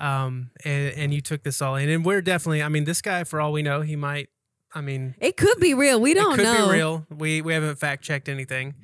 um, 0.00 0.50
and, 0.64 0.92
and 0.94 1.14
you 1.14 1.20
took 1.20 1.42
this 1.42 1.60
all 1.60 1.76
in. 1.76 1.88
And 1.90 2.04
we're 2.04 2.22
definitely, 2.22 2.62
I 2.62 2.68
mean, 2.68 2.84
this 2.84 3.02
guy, 3.02 3.24
for 3.24 3.40
all 3.40 3.52
we 3.52 3.62
know, 3.62 3.80
he 3.82 3.96
might, 3.96 4.28
I 4.74 4.80
mean, 4.80 5.14
It 5.20 5.36
could 5.36 5.60
be 5.60 5.74
real. 5.74 6.00
We 6.00 6.14
don't 6.14 6.34
it 6.34 6.36
could 6.36 6.44
know. 6.44 6.66
be 6.66 6.72
real. 6.72 7.06
We 7.10 7.42
we 7.42 7.52
haven't 7.54 7.76
fact 7.78 8.02
checked 8.02 8.28
anything. 8.28 8.74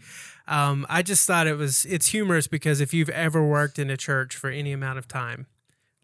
Um, 0.51 0.85
I 0.91 1.03
just 1.03 1.27
thought 1.27 1.47
it 1.47 1.57
was 1.57 1.85
it's 1.87 2.09
humorous 2.09 2.47
because 2.49 2.81
if 2.81 2.93
you've 2.93 3.09
ever 3.11 3.43
worked 3.47 3.79
in 3.79 3.89
a 3.89 3.97
church 3.97 4.35
for 4.37 4.51
any 4.51 4.73
amount 4.73 4.99
of 4.99 5.07
time, 5.09 5.47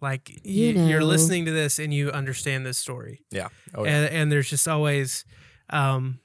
like 0.01 0.31
You 0.45 0.69
you, 0.73 0.85
you're 0.87 1.01
know. 1.01 1.07
listening 1.07 1.45
to 1.47 1.51
this 1.51 1.79
and 1.79 1.93
you 1.93 2.11
understand 2.13 2.65
this 2.65 2.79
story, 2.79 3.25
Yeah. 3.33 3.49
Oh, 3.75 3.85
yeah. 3.85 3.91
and, 4.05 4.15
and 4.15 4.33
there's 4.33 4.49
just 4.49 4.69
always, 4.69 5.25
um, 5.71 6.21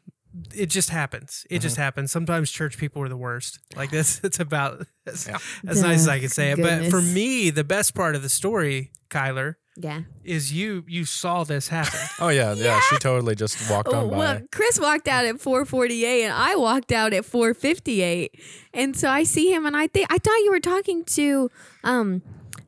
it 0.53 0.67
just 0.67 0.89
happens. 0.91 1.45
It 1.49 1.55
Mm-hmm. 1.55 1.61
just 1.63 1.77
happens. 1.77 2.11
Sometimes 2.11 2.51
church 2.51 2.77
people 2.77 3.01
are 3.01 3.09
the 3.09 3.17
worst. 3.17 3.59
Like 3.75 3.89
this, 3.89 4.21
it's 4.23 4.39
about 4.39 4.85
as, 5.07 5.27
Yeah. 5.27 5.39
as 5.67 5.81
nice 5.81 6.01
as 6.01 6.07
I 6.07 6.19
can 6.19 6.29
say 6.29 6.51
it. 6.51 6.59
But 6.61 6.91
for 6.91 7.01
me, 7.01 7.49
the 7.49 7.63
best 7.63 7.95
part 7.95 8.15
of 8.15 8.21
the 8.21 8.29
story, 8.29 8.91
Kyler, 9.09 9.55
Yeah. 9.77 10.01
is 10.23 10.51
you 10.51 10.83
you 10.87 11.05
saw 11.05 11.43
this 11.43 11.69
happen. 11.69 11.99
Oh 12.19 12.27
yeah, 12.29 12.53
yeah, 12.53 12.79
She 12.89 12.97
totally 12.97 13.35
just 13.35 13.69
walked 13.71 13.89
Oh, 13.89 13.99
on 14.01 14.09
by. 14.09 14.17
well, 14.17 14.41
Chris 14.51 14.79
walked 14.79 15.07
out 15.07 15.25
at 15.25 15.35
4:48 15.35 16.23
and 16.25 16.33
I 16.33 16.55
walked 16.55 16.91
out 16.91 17.13
at 17.13 17.23
4:58. 17.25 18.29
And 18.73 18.95
so 18.95 19.09
I 19.09 19.23
see 19.23 19.51
him 19.53 19.65
and 19.65 19.75
I 19.77 19.87
think 19.87 20.07
I 20.11 20.17
thought 20.17 20.37
you 20.43 20.51
were 20.51 20.59
talking 20.59 21.03
to 21.05 21.49
um 21.83 22.21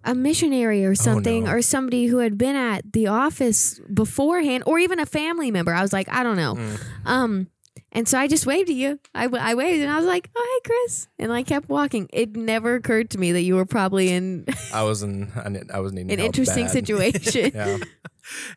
a 0.06 0.14
missionary 0.16 0.86
or 0.86 0.96
something 0.96 1.46
no. 1.46 1.52
or 1.52 1.62
somebody 1.62 2.08
who 2.08 2.18
had 2.18 2.38
been 2.38 2.56
at 2.58 2.92
the 2.94 3.08
office 3.08 3.80
beforehand 3.94 4.64
or 4.66 4.78
even 4.80 5.00
a 5.00 5.06
family 5.06 5.50
member. 5.52 5.74
I 5.74 5.82
was 5.82 5.94
like, 5.94 6.10
I 6.10 6.24
don't 6.24 6.36
know. 6.38 6.56
Mm. 6.56 6.80
Um 7.06 7.48
and 7.94 8.08
so 8.08 8.20
I 8.20 8.28
just 8.28 8.46
waved 8.46 8.70
at 8.70 8.76
you. 8.76 9.00
I, 9.16 9.24
w- 9.24 9.42
I 9.42 9.54
waved 9.54 9.82
and 9.82 9.90
I 9.92 9.96
was 9.98 10.06
like, 10.06 10.30
"Oh, 10.36 10.60
hey, 10.64 10.70
Chris," 10.70 11.08
and 11.18 11.32
I 11.32 11.44
kept 11.44 11.70
walking. 11.70 12.10
It 12.12 12.36
never 12.36 12.76
occurred 12.76 13.10
to 13.12 13.18
me 13.18 13.32
that 13.32 13.42
you 13.44 13.56
were 13.56 13.66
probably 13.66 14.10
in 14.12 14.46
I 14.74 14.84
was 14.84 15.02
in 15.04 15.32
I, 15.36 15.78
I 15.78 15.80
was 15.80 15.94
needing 15.94 16.12
an 16.12 16.20
help 16.20 16.28
interesting 16.30 16.66
bad. 16.66 16.72
situation. 16.80 17.52
Yeah. 17.56 17.78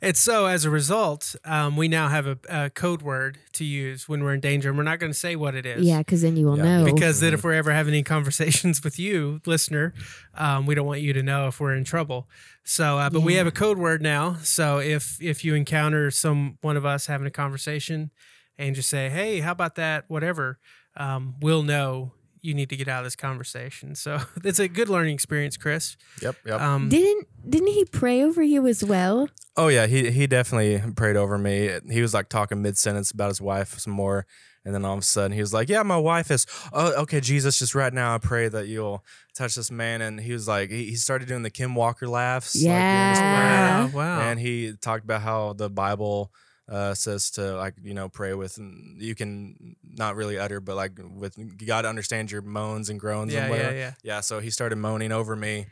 And 0.01 0.16
so, 0.16 0.46
as 0.46 0.64
a 0.64 0.70
result, 0.70 1.35
um, 1.44 1.77
we 1.77 1.88
now 1.88 2.07
have 2.07 2.29
a, 2.29 2.38
a 2.49 2.70
code 2.70 3.03
word 3.03 3.38
to 3.55 3.64
use 3.64 4.09
when 4.09 4.22
we're 4.22 4.35
in 4.35 4.38
danger, 4.40 4.68
and 4.68 4.79
we're 4.79 4.85
not 4.85 5.01
going 5.01 5.11
to 5.11 5.18
say 5.18 5.35
what 5.35 5.57
it 5.57 5.66
is. 5.66 5.85
Yeah, 5.85 5.99
because 5.99 6.22
then 6.22 6.37
you 6.37 6.46
will 6.46 6.57
Yeah, 6.57 6.83
know. 6.83 6.85
Because 6.85 7.18
then, 7.18 7.35
if 7.35 7.42
we're 7.42 7.55
ever 7.55 7.72
having 7.72 7.92
any 7.92 8.05
conversations 8.05 8.85
with 8.85 8.96
you, 9.01 9.40
listener, 9.44 9.92
um, 10.35 10.66
we 10.66 10.77
don't 10.77 10.87
want 10.87 11.01
you 11.01 11.12
to 11.14 11.22
know 11.22 11.49
if 11.49 11.59
we're 11.59 11.75
in 11.75 11.83
trouble. 11.83 12.29
So, 12.62 12.99
uh, 12.99 13.11
but 13.11 13.22
we 13.22 13.35
have 13.35 13.49
a 13.49 13.51
code 13.51 13.77
word 13.77 14.03
now. 14.03 14.35
So, 14.44 14.79
if 14.79 15.18
if 15.20 15.44
you 15.44 15.57
encounter 15.57 16.12
some 16.12 16.59
one 16.61 16.77
of 16.77 16.87
us 16.87 17.07
having 17.07 17.27
a 17.27 17.31
conversation, 17.33 18.12
and 18.58 18.74
just 18.74 18.88
say, 18.88 19.08
"Hey, 19.08 19.40
how 19.40 19.52
about 19.52 19.74
that?" 19.76 20.04
Whatever, 20.08 20.58
um, 20.96 21.34
we'll 21.40 21.62
know 21.62 22.12
you 22.42 22.54
need 22.54 22.70
to 22.70 22.76
get 22.76 22.86
out 22.86 23.00
of 23.00 23.04
this 23.04 23.16
conversation. 23.16 23.94
So 23.94 24.20
it's 24.44 24.58
a 24.58 24.68
good 24.68 24.88
learning 24.88 25.14
experience, 25.14 25.56
Chris. 25.56 25.96
Yep. 26.22 26.36
Yep. 26.46 26.60
Um, 26.60 26.88
Didn't 26.88 27.26
didn't 27.48 27.68
he 27.68 27.84
pray 27.84 28.22
over 28.22 28.42
you 28.42 28.66
as 28.66 28.84
well? 28.84 29.28
Oh 29.56 29.68
yeah, 29.68 29.86
he 29.86 30.10
he 30.10 30.26
definitely 30.26 30.92
prayed 30.92 31.16
over 31.16 31.38
me. 31.38 31.70
He 31.90 32.00
was 32.02 32.14
like 32.14 32.28
talking 32.28 32.62
mid 32.62 32.78
sentence 32.78 33.10
about 33.10 33.28
his 33.28 33.40
wife 33.40 33.78
some 33.78 33.92
more, 33.92 34.26
and 34.64 34.74
then 34.74 34.84
all 34.84 34.92
of 34.94 35.00
a 35.00 35.02
sudden 35.02 35.32
he 35.32 35.40
was 35.40 35.52
like, 35.54 35.68
"Yeah, 35.68 35.82
my 35.82 35.96
wife 35.96 36.30
is. 36.30 36.46
Oh, 36.72 37.02
okay, 37.02 37.20
Jesus, 37.20 37.58
just 37.58 37.74
right 37.74 37.92
now, 37.92 38.14
I 38.14 38.18
pray 38.18 38.48
that 38.48 38.68
you'll 38.68 39.04
touch 39.34 39.54
this 39.54 39.70
man." 39.70 40.02
And 40.02 40.20
he 40.20 40.32
was 40.32 40.46
like, 40.46 40.70
he, 40.70 40.84
he 40.84 40.96
started 40.96 41.26
doing 41.28 41.42
the 41.42 41.50
Kim 41.50 41.74
Walker 41.74 42.06
laughs. 42.06 42.54
like, 42.54 42.64
during 42.64 43.08
his 43.10 43.18
prayer. 43.18 43.28
Yeah. 43.28 43.84
wow, 43.86 43.90
wow. 43.92 44.20
and 44.20 44.38
he 44.38 44.74
talked 44.80 45.04
about 45.04 45.22
how 45.22 45.52
the 45.54 45.70
Bible 45.70 46.32
uh, 46.68 46.94
says 46.94 47.31
to 47.33 47.57
like 47.57 47.74
you 47.83 47.94
know 47.94 48.09
pray 48.09 48.35
with 48.35 48.59
you 48.59 49.14
can 49.14 49.76
not 49.96 50.16
really 50.16 50.38
utter, 50.38 50.61
but 50.61 50.76
like 50.76 50.98
with 51.14 51.38
you 51.38 51.66
got 51.66 51.83
to 51.83 51.88
understand 51.88 52.31
your 52.31 52.42
moans 52.42 52.88
and 52.88 52.98
groans 52.98 53.33
yeah, 53.33 53.40
and 53.40 53.46
yeah, 53.46 53.59
whatever. 53.59 53.76
yeah. 53.76 53.92
Yeah, 54.02 54.20
so 54.20 54.40
he 54.40 54.50
started 54.50 54.76
moaning 54.76 55.12
over 55.12 55.37
me, 55.37 55.66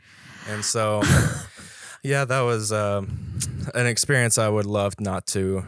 and 0.49 0.63
so 0.63 1.03
yeah, 2.03 2.25
that 2.25 2.41
was 2.41 2.71
um, 2.71 3.39
an 3.73 3.87
experience 3.87 4.37
I 4.37 4.49
would 4.49 4.65
love 4.65 4.99
not 4.99 5.27
to 5.27 5.63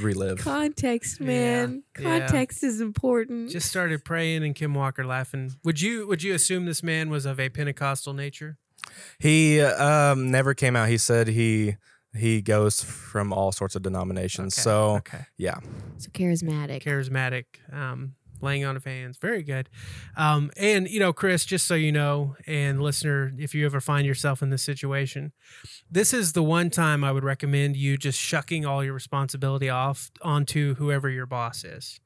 relive. 0.00 0.38
Context, 0.38 1.20
man. 1.20 1.82
yeah. 1.98 2.18
Context 2.18 2.64
is 2.64 2.80
important. 2.80 3.50
Just 3.50 3.68
started 3.68 4.04
praying 4.04 4.44
and 4.44 4.54
Kim 4.54 4.74
Walker 4.74 5.04
laughing. 5.04 5.52
Would 5.62 5.80
you 5.80 6.06
would 6.08 6.22
you 6.22 6.34
assume 6.34 6.66
this 6.66 6.82
man 6.82 7.10
was 7.10 7.26
of 7.26 7.38
a 7.38 7.48
Pentecostal 7.48 8.12
nature? 8.12 8.58
He 9.18 9.60
um, 9.60 10.30
never 10.30 10.54
came 10.54 10.76
out. 10.76 10.88
He 10.88 10.98
said 10.98 11.28
he 11.28 11.76
he 12.16 12.42
goes 12.42 12.82
from 12.82 13.32
all 13.32 13.52
sorts 13.52 13.74
of 13.74 13.82
denominations. 13.82 14.54
Okay, 14.54 14.62
So 14.62 14.96
okay. 14.96 15.26
yeah, 15.36 15.58
so 15.98 16.10
charismatic. 16.10 16.82
charismatic, 16.82 17.44
um, 17.72 18.14
laying 18.40 18.64
on 18.64 18.76
of 18.76 18.84
hands. 18.84 19.16
Very 19.16 19.42
good. 19.42 19.70
Um, 20.16 20.50
and, 20.56 20.88
you 20.88 21.00
know, 21.00 21.12
Chris, 21.12 21.44
just 21.44 21.66
so 21.66 21.74
you 21.74 21.90
know, 21.92 22.36
and 22.46 22.82
listener, 22.82 23.32
if 23.38 23.54
you 23.54 23.64
ever 23.64 23.80
find 23.80 24.06
yourself 24.06 24.42
in 24.42 24.50
this 24.50 24.62
situation, 24.62 25.32
this 25.90 26.12
is 26.12 26.32
the 26.34 26.42
one 26.42 26.68
time 26.70 27.02
I 27.04 27.12
would 27.12 27.24
recommend 27.24 27.76
you 27.76 27.96
just 27.96 28.18
shucking 28.18 28.66
all 28.66 28.84
your 28.84 28.92
responsibility 28.92 29.70
off 29.70 30.10
onto 30.22 30.74
whoever 30.74 31.08
your 31.08 31.26
boss 31.26 31.64
is. 31.64 32.00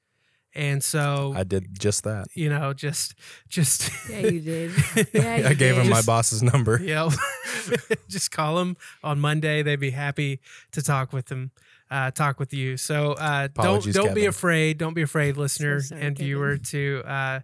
And 0.58 0.82
so, 0.82 1.34
I 1.36 1.44
did 1.44 1.78
just 1.78 2.02
that. 2.02 2.26
you 2.34 2.48
know, 2.48 2.72
just, 2.72 3.14
just, 3.48 3.92
yeah, 4.10 4.18
you 4.18 4.40
did. 4.40 4.72
Yeah, 5.12 5.36
you 5.36 5.46
I 5.46 5.54
gave 5.54 5.76
him 5.76 5.84
did. 5.84 5.90
my 5.90 6.02
boss's 6.02 6.42
number. 6.42 6.80
Yeah. 6.82 7.10
just 8.08 8.32
call 8.32 8.58
him 8.58 8.76
on 9.04 9.20
Monday. 9.20 9.62
They'd 9.62 9.76
be 9.76 9.90
happy 9.90 10.40
to 10.72 10.82
talk 10.82 11.12
with 11.12 11.26
them, 11.26 11.52
uh, 11.92 12.10
talk 12.10 12.40
with 12.40 12.52
you. 12.52 12.76
So 12.76 13.12
uh, 13.12 13.46
don't 13.54 13.84
don't 13.92 14.14
be 14.14 14.26
afraid. 14.26 14.78
Don't 14.78 14.94
be 14.94 15.02
afraid, 15.02 15.36
listener 15.36 15.80
sorry, 15.80 16.00
and 16.00 16.16
Kevin. 16.16 16.26
viewer, 16.26 16.56
to 16.56 17.02
uh, 17.06 17.40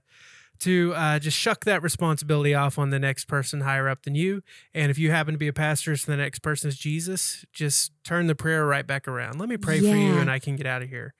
to 0.60 0.92
uh, 0.96 1.20
just 1.20 1.38
shuck 1.38 1.64
that 1.66 1.84
responsibility 1.84 2.52
off 2.52 2.80
on 2.80 2.90
the 2.90 2.98
next 2.98 3.26
person 3.26 3.60
higher 3.60 3.88
up 3.88 4.02
than 4.02 4.16
you. 4.16 4.42
And 4.74 4.90
if 4.90 4.98
you 4.98 5.12
happen 5.12 5.34
to 5.34 5.38
be 5.38 5.48
a 5.48 5.52
pastor, 5.52 5.96
so 5.96 6.10
the 6.10 6.16
next 6.16 6.40
person 6.40 6.68
is 6.68 6.76
Jesus, 6.76 7.44
just 7.52 7.92
turn 8.02 8.26
the 8.26 8.34
prayer 8.34 8.66
right 8.66 8.86
back 8.86 9.06
around. 9.06 9.38
Let 9.38 9.48
me 9.48 9.56
pray 9.56 9.78
for 9.78 9.86
you, 9.86 10.18
and 10.18 10.28
I 10.28 10.40
can 10.40 10.56
get 10.56 10.66
out 10.66 10.82
of 10.82 10.88
here. 10.88 11.14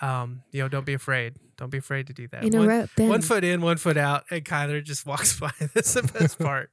Um, 0.00 0.42
you 0.52 0.62
know, 0.62 0.68
don't 0.68 0.86
be 0.86 0.94
afraid. 0.94 1.34
Don't 1.56 1.70
be 1.70 1.78
afraid 1.78 2.06
to 2.08 2.12
do 2.12 2.26
that. 2.28 2.42
You 2.44 2.50
know, 2.50 2.60
One- 2.60 2.68
right, 2.68 2.88
one 2.96 3.20
foot 3.22 3.44
in, 3.44 3.60
one 3.60 3.76
foot 3.76 3.96
out, 3.96 4.24
and 4.30 4.44
Kyler 4.44 4.82
just 4.82 5.06
walks 5.06 5.38
by. 5.38 5.50
That's 5.74 5.94
the 5.94 6.02
best 6.02 6.38
part. 6.40 6.70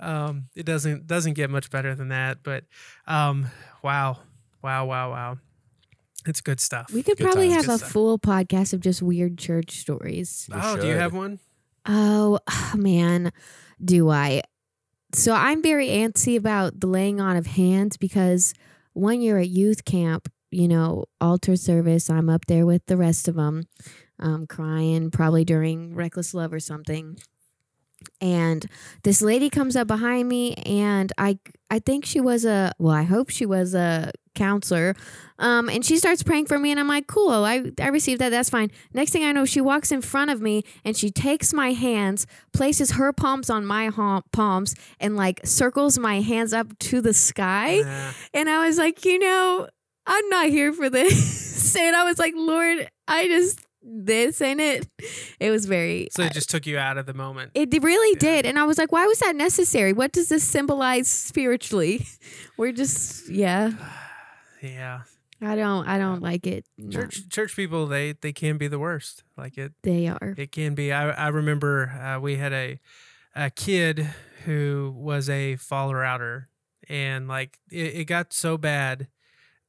Um, 0.00 0.48
it 0.56 0.64
doesn't 0.66 1.06
doesn't 1.06 1.34
get 1.34 1.50
much 1.50 1.70
better 1.70 1.94
than 1.94 2.08
that. 2.08 2.38
But 2.42 2.64
um, 3.06 3.46
wow, 3.82 4.18
wow, 4.62 4.86
wow, 4.86 5.10
wow, 5.10 5.38
it's 6.26 6.40
good 6.40 6.58
stuff. 6.58 6.90
we 6.92 7.02
could 7.02 7.18
Good 7.18 7.24
probably 7.24 7.50
times. 7.50 7.66
have 7.66 7.74
a 7.74 7.78
stuff. 7.78 7.90
full 7.92 8.18
podcast 8.18 8.72
of 8.72 8.80
just 8.80 9.02
weird 9.02 9.38
church 9.38 9.72
stories. 9.72 10.48
We 10.50 10.58
oh, 10.60 10.76
do 10.78 10.88
you 10.88 10.94
have 10.94 11.12
one? 11.12 11.38
Oh, 11.86 12.38
man, 12.74 13.30
do 13.84 14.08
I? 14.10 14.42
So 15.12 15.32
I'm 15.32 15.62
very 15.62 15.88
antsy 15.88 16.36
about 16.36 16.80
the 16.80 16.88
laying 16.88 17.20
on 17.20 17.36
of 17.36 17.46
hands 17.46 17.96
because 17.96 18.52
one 18.94 19.20
year 19.20 19.38
at 19.38 19.48
youth 19.48 19.84
camp, 19.84 20.28
you 20.54 20.68
know, 20.68 21.04
altar 21.20 21.56
service, 21.56 22.08
I'm 22.08 22.28
up 22.28 22.46
there 22.46 22.64
with 22.66 22.86
the 22.86 22.96
rest 22.96 23.28
of 23.28 23.34
them, 23.34 23.64
um, 24.18 24.46
crying 24.46 25.10
probably 25.10 25.44
during 25.44 25.94
reckless 25.94 26.34
love 26.34 26.52
or 26.52 26.60
something. 26.60 27.18
And 28.20 28.66
this 29.02 29.22
lady 29.22 29.48
comes 29.48 29.76
up 29.76 29.86
behind 29.86 30.28
me, 30.28 30.54
and 30.54 31.10
I 31.16 31.38
I 31.70 31.78
think 31.78 32.04
she 32.04 32.20
was 32.20 32.44
a 32.44 32.72
well, 32.78 32.94
I 32.94 33.02
hope 33.02 33.30
she 33.30 33.46
was 33.46 33.74
a 33.74 34.12
counselor. 34.34 34.94
Um, 35.38 35.68
and 35.68 35.84
she 35.84 35.96
starts 35.96 36.22
praying 36.22 36.46
for 36.46 36.58
me, 36.58 36.70
and 36.70 36.78
I'm 36.78 36.88
like, 36.88 37.06
cool, 37.06 37.30
I 37.30 37.72
I 37.80 37.88
received 37.88 38.20
that, 38.20 38.28
that's 38.28 38.50
fine. 38.50 38.70
Next 38.92 39.12
thing 39.12 39.24
I 39.24 39.32
know, 39.32 39.46
she 39.46 39.60
walks 39.60 39.90
in 39.90 40.02
front 40.02 40.30
of 40.30 40.40
me 40.40 40.64
and 40.84 40.96
she 40.96 41.10
takes 41.10 41.52
my 41.54 41.72
hands, 41.72 42.26
places 42.52 42.92
her 42.92 43.12
palms 43.12 43.48
on 43.48 43.64
my 43.64 43.86
ha- 43.86 44.22
palms, 44.32 44.74
and 45.00 45.16
like 45.16 45.40
circles 45.44 45.98
my 45.98 46.20
hands 46.20 46.52
up 46.52 46.78
to 46.80 47.00
the 47.00 47.14
sky. 47.14 47.80
Nah. 47.80 48.12
And 48.34 48.50
I 48.50 48.66
was 48.66 48.76
like, 48.76 49.04
you 49.04 49.18
know, 49.18 49.68
I'm 50.06 50.28
not 50.28 50.48
here 50.48 50.72
for 50.72 50.90
this. 50.90 51.76
and 51.78 51.96
I 51.96 52.04
was 52.04 52.18
like, 52.18 52.34
Lord, 52.36 52.90
I 53.08 53.26
just 53.28 53.60
this 53.82 54.40
ain't 54.40 54.60
it. 54.60 54.88
It 55.38 55.50
was 55.50 55.66
very. 55.66 56.08
so 56.12 56.22
it 56.22 56.32
just 56.32 56.48
took 56.50 56.66
you 56.66 56.78
out 56.78 56.96
of 56.96 57.04
the 57.06 57.12
moment. 57.14 57.50
it 57.54 57.68
really 57.82 58.16
Yeah. 58.16 58.36
did, 58.36 58.46
and 58.46 58.58
I 58.58 58.64
was 58.64 58.78
like, 58.78 58.92
"Why 58.92 59.06
was 59.06 59.18
that 59.18 59.36
necessary? 59.36 59.92
What 59.92 60.10
does 60.12 60.30
this 60.30 60.42
symbolize 60.42 61.06
spiritually?" 61.08 62.06
We're 62.56 62.72
just, 62.72 63.28
yeah. 63.28 63.72
yeah, 64.62 65.02
I 65.42 65.54
don't, 65.54 65.86
I 65.86 65.98
don't 65.98 66.22
like 66.22 66.46
it. 66.46 66.64
No, 66.78 66.90
church 66.98 67.28
church 67.28 67.56
people 67.56 67.86
they 67.86 68.12
they 68.12 68.32
can 68.32 68.56
be 68.56 68.68
the 68.68 68.78
worst. 68.78 69.22
Like 69.36 69.58
it 69.58 69.72
they 69.82 70.08
are. 70.08 70.34
It 70.38 70.50
can 70.50 70.74
be. 70.74 70.90
I 70.92 71.10
I 71.10 71.28
remember 71.28 71.88
uh, 71.90 72.20
we 72.20 72.36
had 72.36 72.54
a 72.54 72.80
a 73.36 73.50
kid 73.50 74.08
who 74.46 74.94
was 74.96 75.28
a 75.28 75.56
faller 75.56 76.02
outer, 76.02 76.48
and 76.88 77.28
like 77.28 77.58
it, 77.70 77.94
it 77.96 78.04
got 78.06 78.32
so 78.32 78.56
bad 78.56 79.08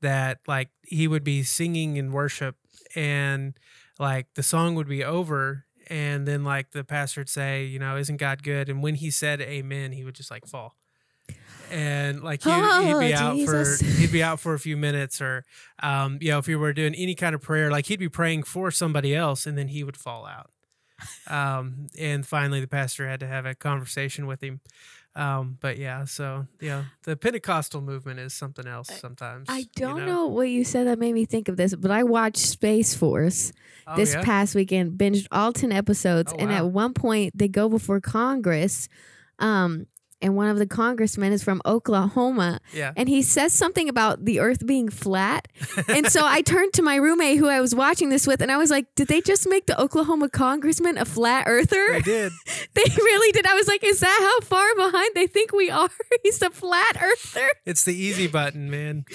that 0.01 0.39
like 0.47 0.69
he 0.84 1.08
would 1.08 1.23
be 1.23 1.43
singing 1.43 1.97
in 1.97 2.12
worship, 2.12 2.55
and 2.95 3.58
like 3.99 4.27
the 4.36 4.43
song 4.43 4.75
would 4.75 4.88
be 4.88 5.03
over, 5.03 5.65
and 5.88 6.27
then 6.27 6.43
like 6.43 6.71
the 6.71 6.84
pastor 6.84 7.21
would 7.21 7.29
say, 7.29 7.63
you 7.65 7.79
know, 7.79 7.97
isn't 7.97 8.17
God 8.17 8.43
good? 8.43 8.69
And 8.69 8.81
when 8.84 8.95
he 8.95 9.10
said 9.12 9.41
Amen, 9.41 9.91
he 9.91 10.03
would 10.03 10.15
just 10.15 10.31
like 10.31 10.45
fall. 10.45 10.75
And 11.71 12.21
like 12.23 12.43
he'd, 12.43 12.51
he'd 12.51 12.93
Oh, 12.93 12.99
be 12.99 13.13
out 13.13 13.36
Jesus. 13.36 13.79
for 13.81 13.86
he'd 13.99 14.12
be 14.12 14.21
out 14.21 14.39
for 14.39 14.53
a 14.53 14.60
few 14.60 14.77
minutes, 14.77 15.19
or 15.21 15.43
um, 15.81 16.19
you 16.21 16.29
know, 16.31 16.38
if 16.38 16.45
he 16.45 16.55
were 16.55 16.73
doing 16.73 16.93
any 16.95 17.15
kind 17.15 17.34
of 17.34 17.41
prayer, 17.41 17.71
like 17.71 17.88
he'd 17.88 17.99
be 17.99 18.10
praying 18.10 18.43
for 18.43 18.69
somebody 18.69 19.15
else, 19.15 19.45
and 19.47 19.58
then 19.58 19.69
he 19.69 19.84
would 19.84 19.97
fall 19.97 20.25
out. 20.27 20.51
Um, 21.27 21.88
and 21.99 22.25
finally, 22.25 22.62
the 22.62 22.67
pastor 22.67 23.08
had 23.08 23.19
to 23.21 23.27
have 23.27 23.45
a 23.45 23.55
conversation 23.55 24.27
with 24.27 24.41
him. 24.41 24.62
Um, 25.15 25.58
but 25.62 25.78
yeah, 25.78 26.04
so 26.06 26.45
yeah, 26.60 26.86
the 27.04 27.15
Pentecostal 27.15 27.82
movement 27.82 28.19
is 28.19 28.34
something 28.34 28.67
else 28.67 28.89
sometimes. 28.99 29.47
I 29.49 29.65
don't 29.75 30.06
know? 30.06 30.28
what 30.28 30.49
you 30.49 30.65
said 30.65 30.88
that 30.88 30.99
made 30.99 31.13
me 31.13 31.25
think 31.25 31.47
of 31.47 31.56
this, 31.56 31.73
but 31.73 31.89
I 31.89 32.04
watched 32.04 32.38
Space 32.38 32.93
Force 32.93 33.54
Oh, 33.88 33.95
this 33.95 34.13
yeah? 34.13 34.23
past 34.23 34.56
weekend, 34.56 34.97
binged 34.97 35.28
all 35.32 35.54
10 35.54 35.71
episodes. 35.71 36.34
Oh, 36.34 36.38
and 36.39 36.49
wow. 36.49 36.58
at 36.58 36.65
one 36.71 36.93
point, 36.93 37.38
they 37.38 37.47
go 37.47 37.69
before 37.69 38.01
Congress. 38.01 38.89
Um, 39.38 39.86
and 40.26 40.36
one 40.36 40.48
of 40.50 40.58
the 40.58 40.66
congressmen 40.66 41.32
is 41.32 41.44
from 41.44 41.62
Oklahoma. 41.68 42.60
yeah. 42.74 42.92
And 42.98 43.08
he 43.08 43.22
says 43.22 43.54
something 43.54 43.88
about 43.90 44.26
the 44.26 44.40
earth 44.40 44.66
being 44.66 44.90
flat. 44.90 45.48
and 45.88 46.08
so 46.08 46.22
I 46.26 46.42
turned 46.54 46.74
to 46.74 46.82
my 46.82 46.96
roommate 46.96 47.38
who 47.38 47.48
I 47.48 47.62
was 47.62 47.76
watching 47.76 48.10
this 48.10 48.26
with, 48.26 48.42
and 48.42 48.52
I 48.52 48.58
was 48.58 48.72
like, 48.72 48.88
Did 48.96 49.08
they 49.08 49.22
just 49.22 49.48
make 49.48 49.68
the 49.68 49.80
Oklahoma 49.80 50.30
congressman 50.30 50.98
a 50.98 51.06
flat 51.06 51.46
earther? 51.48 51.86
They 51.94 52.02
did. 52.02 52.32
They 52.74 52.84
really 52.98 53.32
did. 53.32 53.46
I 53.46 53.54
was 53.54 53.68
like, 53.68 53.84
Is 53.84 54.00
that 54.02 54.20
how 54.20 54.46
far 54.46 54.76
behind 54.76 55.12
they 55.16 55.28
think 55.28 55.54
we 55.54 55.70
are? 55.70 55.90
He's 56.24 56.42
a 56.42 56.50
flat 56.50 56.98
earther. 57.02 57.48
It's 57.66 57.84
the 57.84 57.96
easy 57.96 58.28
button, 58.28 58.70
man. 58.72 59.06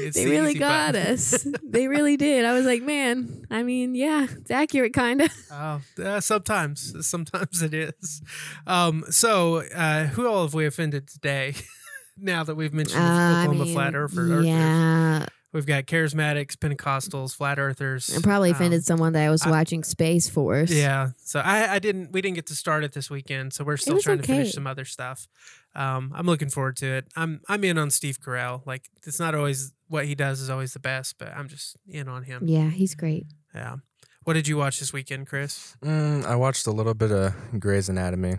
It's 0.00 0.16
They 0.16 0.24
the 0.24 0.30
really 0.30 0.54
got 0.54 0.94
button. 0.94 1.12
us. 1.12 1.46
they 1.62 1.86
really 1.88 2.16
did. 2.16 2.44
I 2.44 2.54
was 2.54 2.64
like, 2.64 2.82
Man, 2.82 3.46
I 3.50 3.62
mean, 3.62 3.94
yeah, 3.94 4.26
it's 4.30 4.50
accurate, 4.50 4.94
kind 4.94 5.20
of. 5.22 5.30
Oh, 5.52 5.80
uh, 6.02 6.20
sometimes, 6.20 7.06
sometimes 7.06 7.62
it 7.62 7.74
is. 7.74 8.22
Um, 8.66 9.04
so, 9.10 9.58
uh, 9.74 10.06
who 10.06 10.26
all 10.26 10.44
have 10.54 10.58
we 10.58 10.66
offended 10.66 11.08
today? 11.08 11.54
now 12.16 12.44
that 12.44 12.54
we've 12.54 12.72
mentioned 12.72 13.02
Oklahoma 13.02 13.66
flat 13.66 13.94
earth- 13.94 14.16
earthers, 14.16 14.46
yeah, 14.46 15.26
we've 15.52 15.66
got 15.66 15.86
charismatics, 15.86 16.56
Pentecostals, 16.56 17.34
flat 17.34 17.58
earthers. 17.58 18.16
I 18.16 18.20
probably 18.22 18.50
um, 18.50 18.54
offended 18.56 18.84
someone 18.84 19.12
that 19.14 19.26
I 19.26 19.30
was 19.30 19.42
I- 19.42 19.50
watching 19.50 19.82
Space 19.82 20.28
Force. 20.28 20.70
Yeah. 20.70 21.10
So 21.24 21.40
I, 21.40 21.74
I 21.74 21.78
didn't 21.80 22.12
we 22.12 22.22
didn't 22.22 22.36
get 22.36 22.46
to 22.46 22.54
start 22.54 22.84
it 22.84 22.92
this 22.92 23.10
weekend, 23.10 23.52
so 23.52 23.64
we're 23.64 23.76
still 23.76 23.94
was 23.94 24.04
trying 24.04 24.18
to 24.18 24.24
finish 24.24 24.52
some 24.52 24.66
other 24.66 24.84
stuff. 24.84 25.26
Um, 25.74 26.12
I'm 26.14 26.26
looking 26.26 26.50
forward 26.50 26.76
to 26.76 26.86
it. 26.86 27.06
I'm 27.16 27.40
I'm 27.48 27.64
in 27.64 27.76
on 27.78 27.90
Steve 27.90 28.20
Carell. 28.20 28.64
Like 28.64 28.88
it's 29.04 29.18
not 29.18 29.34
always 29.34 29.72
what 29.88 30.06
he 30.06 30.14
does 30.14 30.40
is 30.40 30.50
always 30.50 30.72
the 30.72 30.78
best, 30.80 31.18
but 31.18 31.28
I'm 31.36 31.48
just 31.48 31.76
in 31.88 32.08
on 32.08 32.22
him. 32.22 32.42
yeah, 32.46 32.70
he's 32.70 32.94
great. 32.94 33.26
Yeah. 33.54 33.76
What 34.22 34.34
did 34.34 34.48
you 34.48 34.56
watch 34.56 34.80
this 34.80 34.90
weekend, 34.92 35.26
Chris? 35.26 35.76
Mm, 35.84 36.24
I 36.24 36.36
watched 36.36 36.66
a 36.66 36.70
little 36.70 36.94
bit 36.94 37.12
of 37.12 37.34
Grey's 37.58 37.90
Anatomy. 37.90 38.36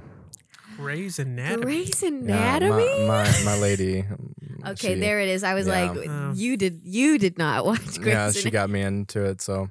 Grey's 0.78 1.20
Anatomy. 1.20 1.64
Grey's 1.64 2.02
Yeah, 2.04 2.60
my, 2.60 3.06
my 3.08 3.42
my 3.46 3.58
lady. 3.60 4.06
Okay, 4.68 4.96
she- 4.96 5.00
there 5.00 5.20
it 5.20 5.30
is. 5.30 5.44
I 5.44 5.54
was 5.54 5.68
yeah. 5.68 5.92
like, 5.92 6.10
Oh. 6.10 6.32
you 6.34 6.58
did 6.58 6.82
you 6.84 7.20
did 7.20 7.38
not 7.38 7.66
watch 7.68 7.84
Grey's 8.00 8.08
Yeah, 8.08 8.24
Anatomy. 8.24 8.42
she 8.42 8.50
got 8.50 8.70
me 8.72 8.82
into 8.82 9.24
it. 9.24 9.40
So 9.40 9.62
I'm 9.62 9.70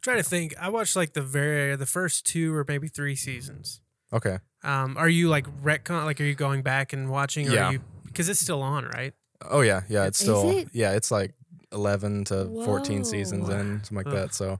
trying 0.00 0.16
to 0.16 0.22
think. 0.22 0.54
I 0.58 0.70
watched 0.70 0.96
like 0.96 1.12
the 1.12 1.20
very 1.20 1.76
the 1.76 1.84
first 1.84 2.24
two 2.24 2.54
or 2.54 2.64
maybe 2.66 2.88
three 2.88 3.16
seasons. 3.16 3.82
Okay. 4.14 4.38
Um, 4.64 4.96
are 4.96 5.10
you 5.10 5.28
like 5.28 5.46
retcon? 5.62 6.06
Like, 6.06 6.22
are 6.22 6.24
you 6.24 6.34
going 6.34 6.62
back 6.62 6.94
and 6.94 7.10
watching? 7.10 7.50
Or 7.50 7.52
Yeah. 7.52 7.72
Because 8.06 8.30
it's 8.30 8.40
still 8.40 8.62
on, 8.62 8.86
right? 8.86 9.12
Oh 9.44 9.60
yeah, 9.60 9.82
yeah. 9.90 10.06
It's 10.06 10.20
Is 10.20 10.24
still 10.26 10.50
it? 10.50 10.68
yeah. 10.72 10.92
It's 10.92 11.10
like 11.10 11.34
eleven 11.70 12.24
to 12.24 12.46
fourteen 12.64 13.04
seasons 13.04 13.46
Whoa. 13.48 13.58
in, 13.58 13.84
something 13.84 13.96
like 13.96 14.06
Ugh. 14.06 14.12
that. 14.14 14.34
So 14.34 14.58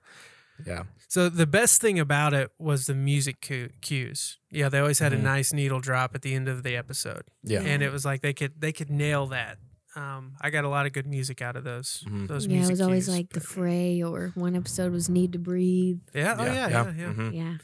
yeah, 0.66 0.82
So 1.10 1.28
the 1.28 1.46
best 1.46 1.80
thing 1.80 1.98
about 1.98 2.34
it 2.34 2.52
was 2.56 2.86
the 2.86 2.94
music 2.94 3.40
cues. 3.80 4.38
Yeah, 4.48 4.68
they 4.68 4.78
always 4.78 5.00
had 5.00 5.10
Mhm. 5.12 5.18
a 5.18 5.22
nice 5.22 5.52
needle 5.52 5.80
drop 5.80 6.14
at 6.14 6.22
the 6.22 6.34
end 6.36 6.46
of 6.48 6.62
the 6.62 6.76
episode, 6.76 7.24
yeah. 7.42 7.62
and 7.62 7.82
it 7.82 7.90
was 7.90 8.04
like 8.04 8.20
they 8.22 8.32
could 8.32 8.60
they 8.60 8.70
could 8.72 8.90
nail 8.90 9.26
that. 9.26 9.58
Um, 9.96 10.34
I 10.40 10.50
got 10.50 10.62
a 10.64 10.68
lot 10.68 10.86
of 10.86 10.92
good 10.92 11.08
music 11.08 11.42
out 11.42 11.56
of 11.56 11.64
those. 11.64 12.04
Mhm. 12.06 12.28
Those 12.28 12.46
Yeah, 12.46 12.52
it 12.52 12.56
music 12.58 12.72
was 12.74 12.80
always 12.80 13.04
cues. 13.06 13.16
like 13.16 13.30
the 13.30 13.40
fray, 13.40 14.00
or 14.02 14.30
one 14.36 14.54
episode 14.54 14.92
was 14.92 15.08
Need 15.08 15.32
to 15.32 15.40
Breathe. 15.40 15.98
yeah, 16.14 16.36
oh 16.38 16.44
yeah, 16.44 16.68
yeah, 16.68 16.92
yeah. 16.96 17.12
mhm. 17.12 17.34
Yeah. 17.34 17.54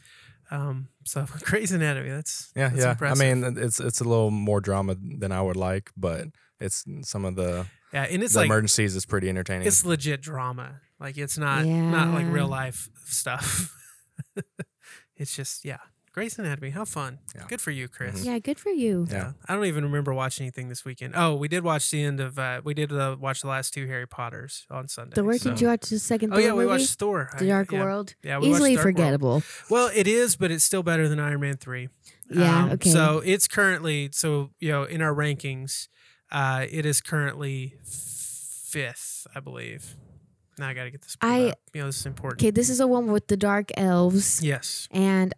Um, 0.51 0.89
so 1.05 1.25
Grey's 1.45 1.71
Anatomy. 1.71 2.09
That's 2.11 2.51
Yeah, 2.57 2.71
that's 2.71 2.83
yeah. 2.83 2.91
Impressive. 2.91 3.23
I 3.23 3.33
mean, 3.35 3.59
it's 3.59 3.79
it's 3.79 4.01
a 4.01 4.05
little 4.05 4.33
more 4.33 4.61
drama 4.61 4.97
than 5.01 5.31
I 5.31 5.41
would 5.41 5.57
like, 5.57 5.93
but 5.97 6.27
it's 6.59 6.85
some 7.03 7.25
of 7.25 7.37
the, 7.37 7.67
yeah, 7.93 8.05
and 8.11 8.25
it's 8.25 8.33
the 8.33 8.41
like 8.41 8.47
emergencies 8.47 8.97
is 8.97 9.07
pretty 9.07 9.29
entertaining. 9.29 9.69
it's 9.69 9.85
legit 9.85 10.21
drama. 10.21 10.81
Like 10.99 11.19
it's 11.19 11.37
not 11.39 11.65
not 11.67 12.09
like 12.15 12.27
real 12.31 12.49
life 12.49 12.89
stuff. 13.05 13.73
it's 15.17 15.37
just 15.37 15.65
yeah, 15.65 15.79
Grey's 16.13 16.39
Anatomy. 16.39 16.71
How 16.71 16.87
fun! 16.87 17.19
Yeah. 17.35 17.45
Good 17.49 17.61
for 17.61 17.71
you, 17.71 17.87
Chris. 17.87 18.25
Yeah, 18.25 18.39
good 18.39 18.59
for 18.59 18.71
you. 18.71 19.07
yeah. 19.11 19.33
I 19.47 19.55
don't 19.55 19.67
even 19.67 19.85
remember 19.85 20.15
watching 20.15 20.45
anything 20.45 20.71
this 20.71 20.85
weekend. 20.87 21.13
Oh, 21.15 21.35
we 21.35 21.49
did 21.49 21.65
watch 21.65 21.91
the 21.91 22.03
end 22.03 22.19
of. 22.21 22.39
Uh, 22.39 22.63
we 22.65 22.73
did 22.73 22.91
uh, 22.93 23.17
watch 23.21 23.43
the 23.43 23.49
last 23.49 23.75
two 23.75 23.87
Harry 23.87 24.07
Potters 24.09 24.67
on 24.71 24.89
Sunday. 24.89 25.15
The 25.15 25.25
work 25.25 25.37
so- 25.39 25.51
did 25.51 25.61
you 25.61 25.69
watch 25.69 25.83
the 25.91 25.99
second 25.99 26.33
Oh 26.33 26.37
Thor 26.37 26.45
yeah, 26.45 26.53
we 26.53 26.65
movie? 26.65 26.81
watched 26.81 26.99
Thor. 26.99 27.29
The 27.39 27.45
I- 27.45 27.49
Dark 27.49 27.73
yeah. 27.73 27.83
World. 27.83 28.15
Yeah, 28.23 28.39
we 28.39 28.49
watched 28.49 28.55
Easily 28.57 28.75
Dark 28.77 28.85
World. 28.85 28.95
forgettable. 28.97 29.43
Well, 29.69 29.91
it 29.95 30.07
is, 30.07 30.37
but 30.37 30.51
it's 30.51 30.65
still 30.65 30.83
better 30.83 31.09
than 31.09 31.21
Iron 31.21 31.41
Man 31.41 31.59
three. 31.59 31.91
Yeah, 32.31 32.71
okay. 32.73 32.89
So 32.91 33.21
it's 33.25 33.47
currently 33.47 34.09
so 34.13 34.51
you 34.59 34.71
know 34.73 34.85
in 34.85 35.03
our 35.03 35.15
rankings, 35.15 35.89
uh, 36.33 36.65
it 36.71 36.87
is 36.87 37.03
currently 37.03 37.75
fifth, 37.85 39.27
I 39.35 39.41
believe. 39.41 39.95
Now 40.59 40.69
I 40.69 40.75
got 40.75 40.85
to 40.85 40.91
get 40.91 41.03
this. 41.03 41.17
I- 41.21 41.51
up. 41.51 41.59
you 41.75 41.81
know 41.83 41.87
this 41.89 41.99
is 42.01 42.07
important. 42.07 42.41
Okay, 42.43 42.51
this 42.51 42.71
is 42.71 42.79
the 42.79 42.87
one 42.87 43.11
with 43.13 43.27
the 43.29 43.37
dark 43.37 43.71
elves, 43.77 44.43
Yes. 44.43 44.89
and 44.91 45.35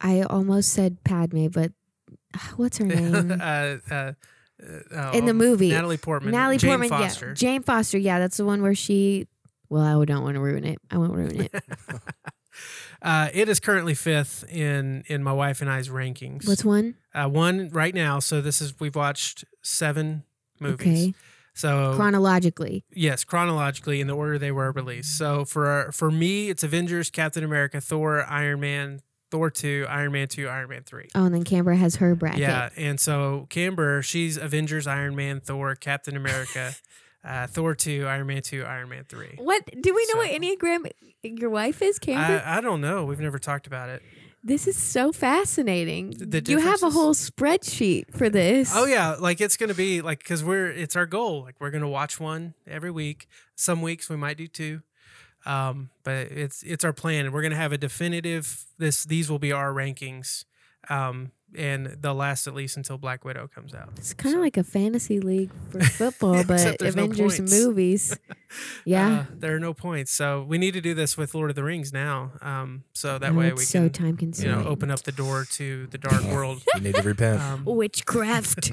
I 0.00 0.22
almost 0.22 0.70
said 0.70 1.02
Padme, 1.04 1.48
but 1.48 1.72
what's 2.56 2.78
her 2.78 2.84
name? 2.86 3.14
uh, 3.40 3.76
uh, 3.90 4.12
uh, 4.94 5.10
In 5.14 5.24
the 5.24 5.30
um, 5.32 5.36
movie. 5.38 5.70
Natalie 5.70 5.96
Portman. 5.96 6.32
Natalie 6.32 6.56
Jane 6.58 6.70
Portman. 6.70 6.88
Foster. 6.88 7.28
Yeah, 7.28 7.34
Jane 7.34 7.62
Foster. 7.62 7.98
Yeah, 7.98 8.18
that's 8.18 8.36
the 8.36 8.44
one 8.44 8.62
where 8.62 8.74
she. 8.74 9.26
Well, 9.70 10.00
I 10.00 10.04
don't 10.04 10.22
want 10.22 10.34
to 10.36 10.40
ruin 10.40 10.64
it. 10.64 10.78
I 10.90 10.98
won't 10.98 11.12
ruin 11.14 11.42
it. 11.42 11.54
Uh, 13.00 13.28
it 13.32 13.48
is 13.48 13.60
currently 13.60 13.94
fifth 13.94 14.44
in 14.50 15.04
in 15.06 15.22
my 15.22 15.32
wife 15.32 15.60
and 15.60 15.70
I's 15.70 15.88
rankings. 15.88 16.48
What's 16.48 16.64
one? 16.64 16.96
uh, 17.14 17.28
one 17.28 17.68
right 17.68 17.94
now? 17.94 18.18
So 18.18 18.40
this 18.40 18.60
is 18.60 18.74
we've 18.80 18.96
watched 18.96 19.44
seven 19.62 20.24
movies. 20.58 20.80
Okay, 20.86 21.14
So 21.58 21.94
chronologically. 21.96 22.84
yes, 22.94 23.24
chronologically 23.24 24.00
in 24.00 24.06
the 24.06 24.14
order 24.14 24.38
they 24.38 24.52
were 24.52 24.70
released. 24.72 25.18
So 25.18 25.44
for 25.44 25.90
for 25.92 26.10
me, 26.10 26.50
it's 26.50 26.62
Avengers, 26.62 27.10
Captain 27.10 27.42
America, 27.44 27.80
Thor, 27.80 28.24
Iron 28.24 28.60
Man, 28.60 29.00
Thor 29.30 29.50
two, 29.50 29.84
Iron 29.88 30.12
Man 30.12 30.28
two, 30.28 30.48
Iron 30.48 30.68
Man 30.70 30.82
three. 30.84 31.08
Oh, 31.14 31.24
and 31.24 31.34
then 31.34 31.42
Canberra 31.44 31.76
has 31.76 31.96
her 31.96 32.14
bracket. 32.14 32.40
Yeah, 32.40 32.68
and 32.76 33.00
so 33.00 33.46
Camber, 33.50 34.02
she's 34.02 34.36
Avengers, 34.36 34.86
Iron 34.86 35.16
Man, 35.16 35.40
Thor, 35.40 35.74
Captain 35.74 36.16
America, 36.16 36.74
uh, 37.24 37.46
Thor 37.48 37.74
two, 37.74 38.06
Iron 38.06 38.26
Man 38.28 38.42
two, 38.42 38.62
Iron 38.64 38.88
Man 38.88 39.04
three. 39.08 39.34
What 39.36 39.64
do 39.66 39.94
we 39.94 40.06
know? 40.12 40.18
what 40.20 40.30
So- 40.30 40.38
Enneagram 40.38 40.90
your 41.24 41.50
wife 41.50 41.82
is, 41.82 41.98
Canberra? 41.98 42.40
I, 42.46 42.58
I 42.58 42.60
don't 42.60 42.80
know. 42.80 43.04
We've 43.04 43.18
never 43.20 43.40
talked 43.40 43.66
about 43.66 43.88
it. 43.88 44.02
This 44.42 44.66
is 44.68 44.76
so 44.76 45.12
fascinating. 45.12 46.14
The 46.18 46.42
you 46.46 46.58
have 46.58 46.82
a 46.82 46.90
whole 46.90 47.14
spreadsheet 47.14 48.16
for 48.16 48.28
this. 48.28 48.72
Oh 48.74 48.86
yeah, 48.86 49.16
like 49.18 49.40
it's 49.40 49.56
gonna 49.56 49.74
be 49.74 50.00
like 50.00 50.18
because 50.20 50.44
we're 50.44 50.70
it's 50.70 50.96
our 50.96 51.06
goal. 51.06 51.42
Like 51.42 51.56
we're 51.60 51.70
gonna 51.70 51.88
watch 51.88 52.20
one 52.20 52.54
every 52.66 52.90
week. 52.90 53.28
Some 53.56 53.82
weeks 53.82 54.08
we 54.08 54.16
might 54.16 54.36
do 54.36 54.46
two, 54.46 54.82
um, 55.44 55.90
but 56.04 56.28
it's 56.30 56.62
it's 56.62 56.84
our 56.84 56.92
plan, 56.92 57.24
and 57.26 57.34
we're 57.34 57.42
gonna 57.42 57.56
have 57.56 57.72
a 57.72 57.78
definitive. 57.78 58.64
This 58.78 59.04
these 59.04 59.30
will 59.30 59.40
be 59.40 59.52
our 59.52 59.72
rankings, 59.72 60.44
um, 60.88 61.32
and 61.56 61.86
they'll 62.00 62.14
last 62.14 62.46
at 62.46 62.54
least 62.54 62.76
until 62.76 62.98
Black 62.98 63.24
Widow 63.24 63.48
comes 63.48 63.74
out. 63.74 63.90
It's 63.96 64.12
kind 64.14 64.34
of 64.34 64.40
like 64.40 64.56
a 64.56 64.64
fantasy 64.64 65.18
league 65.20 65.50
for 65.70 65.80
football, 65.84 66.44
but 66.44 66.54
Except 66.54 66.78
there's 66.80 66.96
no 66.96 67.04
Avengers 67.04 67.40
movies. 67.40 68.16
Yeah. 68.86 69.08
Uh, 69.10 69.24
there 69.36 69.54
are 69.54 69.60
no 69.60 69.74
points, 69.74 70.10
so 70.10 70.42
we 70.42 70.56
need 70.56 70.72
to 70.72 70.80
do 70.80 70.94
this 70.94 71.18
with 71.18 71.34
Lord 71.34 71.50
of 71.50 71.56
the 71.56 71.62
Rings 71.62 71.92
now. 71.92 72.32
Um, 72.40 72.84
so 72.94 73.18
that 73.18 73.32
Oh, 73.32 73.34
way 73.34 73.48
it's 73.48 73.58
we 73.58 73.64
so 73.66 73.90
can 73.90 74.16
time 74.16 74.32
you 74.38 74.50
know 74.50 74.64
open 74.66 74.90
up 74.90 75.02
the 75.02 75.12
door 75.12 75.44
to 75.52 75.86
the 75.88 75.98
dark 75.98 76.22
world. 76.32 76.62
you 76.74 76.80
need 76.80 76.94
to 76.94 77.02
repent. 77.02 77.42
Um, 77.42 77.66
Witchcraft. 77.66 78.72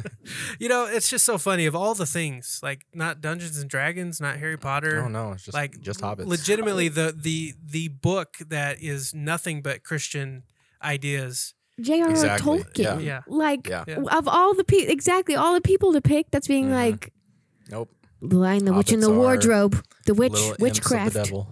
you 0.60 0.70
know, 0.70 0.86
it's 0.86 1.10
just 1.10 1.26
so 1.26 1.38
funny 1.38 1.66
of 1.66 1.76
all 1.76 1.94
the 1.94 2.06
things, 2.06 2.62
like 2.64 2.86
not 2.94 3.20
Dungeons 3.20 3.58
and 3.58 3.70
Dragons, 3.70 4.22
not 4.22 4.38
Harry 4.38 4.58
Potter. 4.58 5.04
oh 5.04 5.10
no, 5.10 5.34
it's 5.34 5.44
just 5.44 5.54
like 5.54 5.82
just 5.82 6.00
hobbits. 6.00 6.26
legitimately 6.28 6.88
the 6.88 7.14
the 7.14 7.54
the 7.62 7.90
book 7.90 8.38
that 8.48 8.82
is 8.82 9.14
nothing 9.14 9.62
but 9.62 9.84
Christian 9.84 10.44
ideas. 10.82 11.54
J.R.R. 11.82 12.10
Exactly, 12.10 12.60
Tolkien. 12.64 13.04
yeah. 13.04 13.22
Like 13.28 13.68
Yeah. 13.68 13.84
Yeah. 13.88 14.00
of 14.12 14.28
all 14.28 14.54
the 14.56 14.64
people, 14.64 14.92
exactly 14.92 15.36
all 15.36 15.54
the 15.54 15.62
people 15.62 15.92
to 15.94 16.02
pick. 16.02 16.32
That's 16.32 16.48
being 16.48 16.68
Mhm. 16.70 16.72
like 16.86 17.14
Nope. 17.70 17.90
the 18.22 18.38
Lion, 18.38 18.66
the 18.66 18.74
Witch, 18.74 18.92
in 18.94 19.00
the 19.02 19.12
Wardrobe, 19.12 19.84
the 20.06 20.14
witch, 20.14 20.32
Little 20.34 20.48
imps 20.48 20.58
of 20.58 20.62
witchcraft. 20.62 21.14
the 21.14 21.24
devil. 21.24 21.48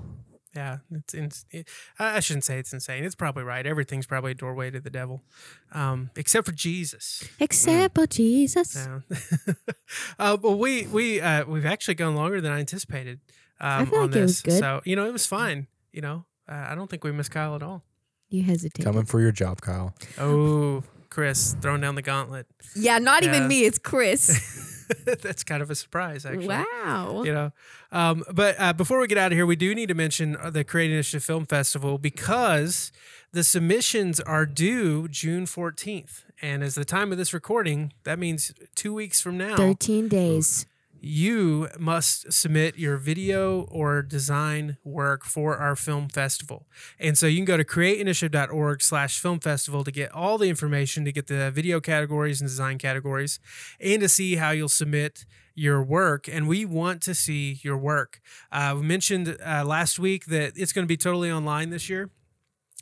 Yeah, 0.56 0.78
it's, 0.92 1.14
it's 1.16 1.46
it, 1.50 1.68
I 1.98 2.18
I 2.18 2.20
shouldn't 2.20 2.44
say 2.46 2.60
it's 2.60 2.72
insane. 2.72 3.04
It's 3.04 3.16
probably 3.16 3.44
right. 3.44 3.66
Everything's 3.66 4.06
probably 4.06 4.32
a 4.32 4.36
doorway 4.36 4.70
to 4.70 4.80
the 4.80 4.92
devil, 4.92 5.24
um, 5.72 6.12
except 6.16 6.46
for 6.46 6.52
Jesus. 6.54 7.24
Except 7.40 7.96
for 7.96 8.06
Jesus. 8.06 8.76
Yeah. 8.76 9.00
uh, 10.20 10.38
but 10.38 10.52
we 10.58 10.86
we 10.88 11.20
uh, 11.20 11.46
we've 11.46 11.66
actually 11.66 11.96
gone 11.96 12.16
longer 12.16 12.40
than 12.40 12.52
I 12.52 12.60
anticipated 12.60 13.20
um, 13.60 13.88
feel 13.88 14.00
on 14.00 14.08
like 14.12 14.16
it 14.18 14.22
was 14.22 14.42
this. 14.44 14.54
good. 14.56 14.60
So 14.60 14.82
you 14.86 14.96
know, 14.96 15.08
it 15.08 15.12
was 15.12 15.26
fine. 15.26 15.66
You 15.92 16.02
know, 16.02 16.26
uh, 16.48 16.68
I 16.70 16.76
don't 16.76 16.88
think 16.90 17.04
we 17.04 17.12
missed 17.12 17.32
Kyle 17.32 17.56
at 17.56 17.64
all. 17.64 17.84
You 18.30 18.44
hesitate. 18.44 18.84
Coming 18.84 19.06
for 19.06 19.22
your 19.22 19.32
job, 19.32 19.62
Kyle. 19.62 19.94
Oh, 20.18 20.84
Chris 21.10 21.56
throwing 21.62 21.82
down 21.82 21.96
the 21.96 22.02
gauntlet. 22.02 22.48
Yeah, 22.76 22.98
not 22.98 23.24
Yeah. 23.24 23.30
even 23.36 23.48
me. 23.48 23.66
It's 23.66 23.78
Chris. 23.78 24.72
That's 25.06 25.44
kind 25.44 25.62
of 25.64 25.70
a 25.72 25.76
surprise, 25.76 26.26
actually. 26.26 26.48
wow. 26.48 27.24
you 27.26 27.34
know 27.34 27.52
um, 27.92 28.24
but 28.34 28.56
uh, 28.60 28.74
before 28.74 29.00
we 29.00 29.08
get 29.08 29.18
out 29.18 29.32
of 29.32 29.36
here 29.38 29.46
we 29.46 29.56
do 29.56 29.74
need 29.74 29.88
to 29.88 29.94
mention 29.96 30.36
uh, 30.36 30.50
the 30.50 30.64
creative 30.64 30.94
initiative 30.94 31.24
film 31.24 31.46
festival 31.46 31.98
because 31.98 32.92
the 33.32 33.44
submissions 33.44 34.20
are 34.20 34.46
due 34.46 35.08
june 35.08 35.46
14th 35.46 36.24
and 36.42 36.62
as 36.64 36.76
the 36.76 36.84
time 36.86 37.12
of 37.14 37.18
this 37.18 37.34
recording 37.34 37.94
that 38.04 38.20
means 38.20 38.54
two 38.76 38.94
weeks 38.94 39.22
from 39.22 39.38
now 39.38 39.56
Thirteen 39.56 40.08
days. 40.10 40.66
You 41.06 41.68
must 41.78 42.32
submit 42.32 42.78
your 42.78 42.96
video 42.96 43.64
or 43.64 44.02
design 44.02 44.78
work 44.86 45.26
for 45.26 45.58
our 45.58 45.76
film 45.76 46.08
festival. 46.08 46.66
And 46.98 47.18
so 47.18 47.28
you 47.28 47.36
can 47.36 47.46
go 47.46 47.58
to 47.58 47.66
createinitiative.org 47.66 48.82
slash 48.82 49.20
film 49.20 49.42
festival 49.42 49.84
to 49.84 49.92
get 49.92 50.14
all 50.14 50.38
the 50.38 50.48
information, 50.48 51.04
to 51.04 51.12
get 51.12 51.28
the 51.28 51.52
video 51.52 51.82
categories 51.82 52.40
and 52.40 52.50
design 52.50 52.78
categories, 52.78 53.42
and 53.82 54.02
to 54.02 54.08
see 54.08 54.38
how 54.38 54.52
you'll 54.52 54.70
submit 54.70 55.26
your 55.56 55.84
work. 55.84 56.30
And 56.30 56.48
we 56.48 56.64
want 56.64 57.02
to 57.02 57.14
see 57.14 57.60
your 57.62 57.78
work. 57.78 58.22
Uh, 58.50 58.76
we 58.78 58.84
mentioned 58.84 59.38
uh, 59.46 59.66
last 59.66 60.00
week 60.00 60.28
that 60.28 60.54
it's 60.56 60.72
going 60.72 60.86
to 60.86 60.88
be 60.88 60.98
totally 60.98 61.30
online 61.30 61.70
this 61.70 61.90
year. 61.90 62.12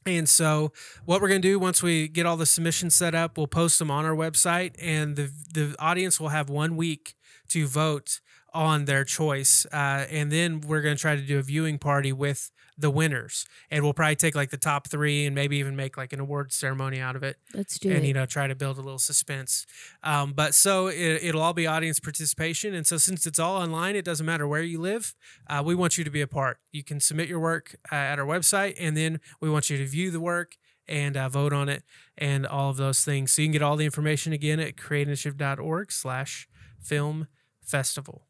And 0.06 0.28
so, 0.28 0.72
what 1.06 1.22
we're 1.22 1.28
going 1.28 1.42
to 1.44 1.48
do 1.48 1.60
once 1.60 1.84
we 1.84 2.08
get 2.08 2.26
all 2.26 2.36
the 2.36 2.48
submissions 2.48 2.96
set 2.96 3.14
up, 3.14 3.38
we'll 3.38 3.46
post 3.46 3.78
them 3.78 3.92
on 3.92 4.04
our 4.04 4.16
website, 4.16 4.74
and 4.82 5.16
the 5.16 5.32
the 5.54 5.76
audience 5.78 6.20
will 6.20 6.30
have 6.30 6.50
one 6.50 6.76
week 6.76 7.14
to 7.52 7.68
vote 7.68 8.20
on 8.54 8.86
their 8.86 9.04
choice. 9.04 9.66
Uh, 9.72 10.06
and 10.10 10.32
then 10.32 10.62
we're 10.62 10.82
going 10.82 10.96
to 10.96 11.02
try 11.02 11.16
to 11.16 11.22
do 11.22 11.40
a 11.40 11.42
viewing 11.42 11.78
party 11.78 12.12
with 12.12 12.52
the 12.78 12.90
winners. 12.90 13.46
And 13.70 13.84
we'll 13.84 13.94
probably 13.94 14.16
take 14.16 14.36
like 14.36 14.50
the 14.50 14.58
top 14.58 14.88
three 14.88 15.26
and 15.26 15.36
maybe 15.36 15.58
even 15.58 15.76
make 15.76 15.98
like 15.98 16.14
an 16.14 16.20
award 16.20 16.52
ceremony 16.52 17.00
out 17.00 17.16
of 17.16 17.24
it 17.24 17.38
Let's 17.54 17.78
do 17.80 17.90
and, 17.90 18.04
it. 18.04 18.08
you 18.08 18.14
know, 18.14 18.26
try 18.26 18.48
to 18.48 18.56
build 18.56 18.78
a 18.78 18.82
little 18.82 19.00
suspense. 19.00 19.66
Um, 20.04 20.34
but 20.34 20.54
so 20.54 20.88
it, 20.88 21.24
it'll 21.24 21.42
all 21.42 21.54
be 21.54 21.68
audience 21.68 22.00
participation. 22.00 22.74
And 22.74 22.86
so 22.86 22.98
since 22.98 23.26
it's 23.26 23.40
all 23.40 23.62
online, 23.62 23.96
it 23.96 24.04
doesn't 24.04 24.26
matter 24.26 24.48
where 24.48 24.64
you 24.64 24.80
live. 24.82 25.14
Uh, 25.48 25.62
we 25.66 25.76
want 25.76 25.98
you 25.98 26.04
to 26.04 26.12
be 26.12 26.22
a 26.22 26.28
part. 26.28 26.58
You 26.72 26.84
can 26.84 27.00
submit 27.00 27.30
your 27.30 27.40
work 27.40 27.76
uh, 27.92 27.96
at 27.96 28.20
our 28.20 28.26
website 28.26 28.76
and 28.80 28.98
then 28.98 29.20
we 29.40 29.50
want 29.50 29.70
you 29.70 29.78
to 29.78 29.86
view 29.86 30.12
the 30.12 30.20
work 30.20 30.58
and 30.88 31.16
uh, 31.16 31.30
vote 31.30 31.54
on 31.54 31.70
it 31.70 31.84
and 32.18 32.46
all 32.46 32.70
of 32.70 32.78
those 32.78 33.06
things. 33.06 33.32
So 33.32 33.42
you 33.42 33.48
can 33.48 33.54
get 33.54 33.62
all 33.62 33.78
the 33.78 33.86
information 33.86 34.34
again 34.34 34.60
at 34.60 34.76
createinitiative.org 34.76 35.92
slash 35.92 36.50
film 36.82 37.28
festival. 37.72 38.28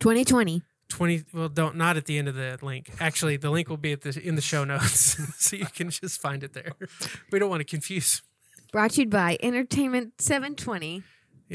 2020. 0.00 0.62
20 0.90 1.24
well 1.32 1.48
don't 1.48 1.76
not 1.76 1.96
at 1.96 2.04
the 2.04 2.18
end 2.18 2.28
of 2.28 2.34
the 2.34 2.58
link 2.60 2.90
actually 3.00 3.38
the 3.38 3.50
link 3.50 3.70
will 3.70 3.78
be 3.78 3.92
at 3.92 4.02
the 4.02 4.20
in 4.22 4.34
the 4.34 4.42
show 4.42 4.64
notes 4.64 5.16
so 5.42 5.56
you 5.56 5.64
can 5.64 5.88
just 5.88 6.20
find 6.20 6.44
it 6.44 6.52
there 6.52 6.72
we 7.32 7.38
don't 7.38 7.48
want 7.48 7.60
to 7.60 7.64
confuse 7.64 8.22
Brought 8.74 8.90
to 8.92 9.02
you 9.02 9.06
by 9.08 9.38
Entertainment 9.40 10.20
720. 10.20 11.04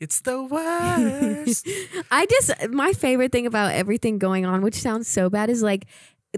it's 0.00 0.22
the 0.22 0.42
worst 0.42 1.68
I 2.10 2.24
just 2.24 2.70
my 2.70 2.94
favorite 2.94 3.32
thing 3.32 3.44
about 3.44 3.72
everything 3.72 4.18
going 4.18 4.46
on, 4.46 4.62
which 4.62 4.76
sounds 4.76 5.08
so 5.08 5.28
bad, 5.28 5.50
is 5.50 5.62
like 5.62 5.84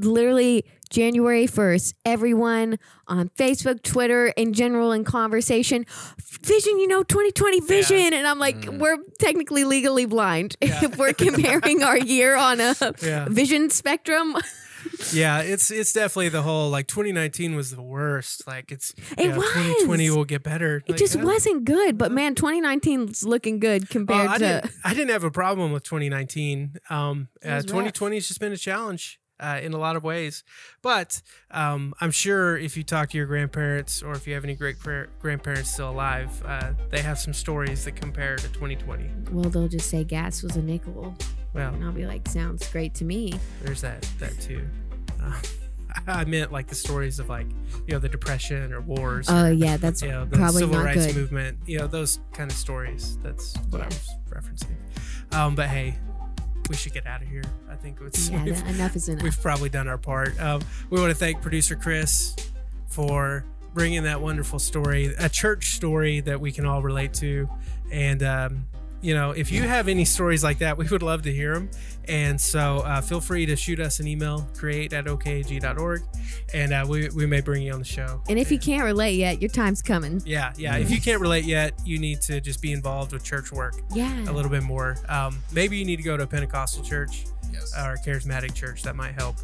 literally 0.00 0.64
January 0.98 1.46
1st, 1.48 1.94
everyone 2.04 2.78
on 3.08 3.28
Facebook, 3.30 3.82
Twitter, 3.82 4.28
in 4.28 4.52
general, 4.52 4.92
in 4.92 5.02
conversation, 5.02 5.84
vision, 6.40 6.78
you 6.78 6.86
know, 6.86 7.02
2020 7.02 7.60
vision. 7.60 8.12
And 8.14 8.26
I'm 8.28 8.38
like, 8.38 8.54
Mm. 8.62 8.78
we're 8.78 8.98
technically 9.18 9.64
legally 9.64 10.06
blind 10.06 10.54
Yeah. 10.62 10.84
if 10.84 10.96
we're 10.96 11.12
comparing 11.12 11.82
our 11.82 11.98
year 11.98 12.36
on 12.36 12.60
a 12.60 12.76
Yeah. 13.02 13.26
vision 13.28 13.70
spectrum. 13.70 14.36
Yeah, 15.14 15.40
it's 15.40 15.70
it's 15.70 15.94
definitely 15.94 16.28
the 16.28 16.42
whole 16.42 16.68
like 16.68 16.86
2019 16.88 17.56
was 17.56 17.70
the 17.70 17.80
worst. 17.80 18.46
Like 18.46 18.70
it's 18.70 18.92
It 19.16 19.28
know, 19.30 19.38
was. 19.38 19.46
2020 19.54 20.10
will 20.10 20.26
get 20.26 20.42
better. 20.42 20.82
It 20.86 20.90
Like, 20.90 20.98
just 20.98 21.16
uh, 21.16 21.20
wasn't 21.20 21.64
good. 21.64 21.96
But 21.96 22.12
man, 22.12 22.34
2019's 22.34 23.24
looking 23.24 23.60
good 23.60 23.88
compared 23.88 24.28
I 24.28 24.32
to. 24.34 24.38
didn't. 24.38 24.70
I 24.84 24.92
didn't 24.92 25.10
have 25.10 25.24
a 25.24 25.30
problem 25.30 25.72
with 25.72 25.84
2019. 25.84 26.76
Um, 26.90 27.28
uh, 27.42 27.62
2020 27.62 28.16
has 28.16 28.28
just 28.28 28.40
been 28.40 28.52
a 28.52 28.58
challenge 28.58 29.18
uh, 29.40 29.60
in 29.62 29.72
a 29.72 29.78
lot 29.78 29.96
of 29.96 30.04
ways. 30.04 30.44
But 30.82 31.20
um, 31.50 31.94
I'm 32.00 32.10
sure 32.10 32.56
if 32.56 32.76
you 32.76 32.82
talk 32.82 33.10
to 33.10 33.16
your 33.16 33.26
grandparents 33.26 34.02
or 34.02 34.12
if 34.12 34.26
you 34.26 34.34
have 34.34 34.44
any 34.44 34.54
great 34.54 34.78
par- 34.80 35.08
grandparents 35.20 35.70
still 35.70 35.90
alive, 35.90 36.30
uh, 36.44 36.72
they 36.90 37.00
have 37.00 37.18
some 37.18 37.32
stories 37.34 37.84
that 37.84 37.96
compare 37.96 38.36
to 38.36 38.48
2020. 38.48 39.10
Well, 39.32 39.50
they'll 39.50 39.68
just 39.68 39.90
say 39.90 40.04
gas 40.04 40.42
was 40.42 40.56
a 40.56 40.62
nickel. 40.62 41.14
Well, 41.52 41.72
And 41.74 41.84
I'll 41.84 41.92
be 41.92 42.06
like, 42.06 42.26
sounds 42.28 42.66
great 42.70 42.94
to 42.94 43.04
me. 43.04 43.34
there's 43.62 43.80
that 43.82 44.02
that 44.18 44.38
too. 44.40 44.66
Uh, 45.22 45.32
I 46.08 46.24
meant 46.24 46.50
like 46.50 46.66
the 46.66 46.74
stories 46.74 47.20
of 47.20 47.28
like 47.28 47.46
you 47.86 47.92
know 47.92 48.00
the 48.00 48.08
depression 48.08 48.72
or 48.72 48.80
wars. 48.80 49.26
Oh, 49.30 49.48
yeah, 49.48 49.76
that's 49.76 50.02
you 50.02 50.08
know, 50.08 50.24
the 50.24 50.36
probably 50.36 50.60
civil 50.62 50.74
not 50.76 50.84
rights 50.86 51.06
good. 51.06 51.14
movement, 51.16 51.58
you 51.66 51.78
know, 51.78 51.86
those 51.86 52.18
kind 52.32 52.50
of 52.50 52.56
stories. 52.56 53.16
That's 53.22 53.54
what 53.70 53.82
I 53.82 53.86
was 53.86 54.10
referencing. 54.28 54.74
Um, 55.32 55.54
but 55.54 55.68
hey, 55.68 55.96
we 56.68 56.76
should 56.76 56.92
get 56.92 57.06
out 57.06 57.22
of 57.22 57.28
here. 57.28 57.44
I 57.70 57.74
think 57.74 57.98
it's 58.00 58.28
Yeah, 58.28 58.44
we've, 58.44 58.66
enough 58.68 58.96
is 58.96 59.08
enough. 59.10 59.22
we've 59.22 59.40
probably 59.42 59.68
done 59.68 59.88
our 59.88 59.98
part. 59.98 60.38
Um, 60.40 60.62
we 60.90 61.00
want 61.00 61.10
to 61.10 61.14
thank 61.16 61.42
producer 61.42 61.76
Chris 61.76 62.34
for 62.88 63.44
bringing 63.74 64.04
that 64.04 64.20
wonderful 64.20 64.58
story, 64.58 65.14
a 65.18 65.28
church 65.28 65.74
story 65.74 66.20
that 66.20 66.40
we 66.40 66.52
can 66.52 66.64
all 66.64 66.82
relate 66.82 67.12
to. 67.14 67.48
And, 67.90 68.22
um, 68.22 68.66
you 69.04 69.14
know, 69.14 69.32
if 69.32 69.52
you 69.52 69.62
have 69.62 69.86
any 69.88 70.04
stories 70.06 70.42
like 70.42 70.58
that, 70.58 70.78
we 70.78 70.86
would 70.88 71.02
love 71.02 71.22
to 71.22 71.32
hear 71.32 71.52
them. 71.54 71.70
And 72.08 72.40
so 72.40 72.78
uh, 72.78 73.00
feel 73.00 73.20
free 73.20 73.44
to 73.46 73.54
shoot 73.56 73.78
us 73.80 74.00
an 74.00 74.06
email, 74.06 74.48
create 74.56 74.92
at 74.92 75.04
okag.org, 75.06 76.02
and 76.52 76.72
uh, 76.72 76.84
we, 76.88 77.08
we 77.10 77.26
may 77.26 77.40
bring 77.40 77.62
you 77.62 77.72
on 77.72 77.78
the 77.78 77.84
show. 77.84 78.22
And 78.28 78.38
if 78.38 78.50
you 78.50 78.58
can't 78.58 78.84
relate 78.84 79.16
yet, 79.16 79.40
your 79.42 79.50
time's 79.50 79.82
coming. 79.82 80.22
Yeah, 80.24 80.52
yeah. 80.56 80.76
If 80.76 80.90
you 80.90 81.00
can't 81.00 81.20
relate 81.20 81.44
yet, 81.44 81.74
you 81.84 81.98
need 81.98 82.20
to 82.22 82.40
just 82.40 82.60
be 82.62 82.72
involved 82.72 83.12
with 83.12 83.22
church 83.24 83.52
work 83.52 83.74
Yeah. 83.94 84.28
a 84.28 84.32
little 84.32 84.50
bit 84.50 84.62
more. 84.62 84.96
Um, 85.08 85.38
maybe 85.52 85.76
you 85.76 85.84
need 85.84 85.96
to 85.96 86.02
go 86.02 86.16
to 86.16 86.24
a 86.24 86.26
Pentecostal 86.26 86.82
church 86.82 87.24
Yes. 87.52 87.72
or 87.78 87.92
a 87.92 87.98
charismatic 87.98 88.54
church. 88.54 88.82
That 88.82 88.96
might 88.96 89.12
help 89.14 89.36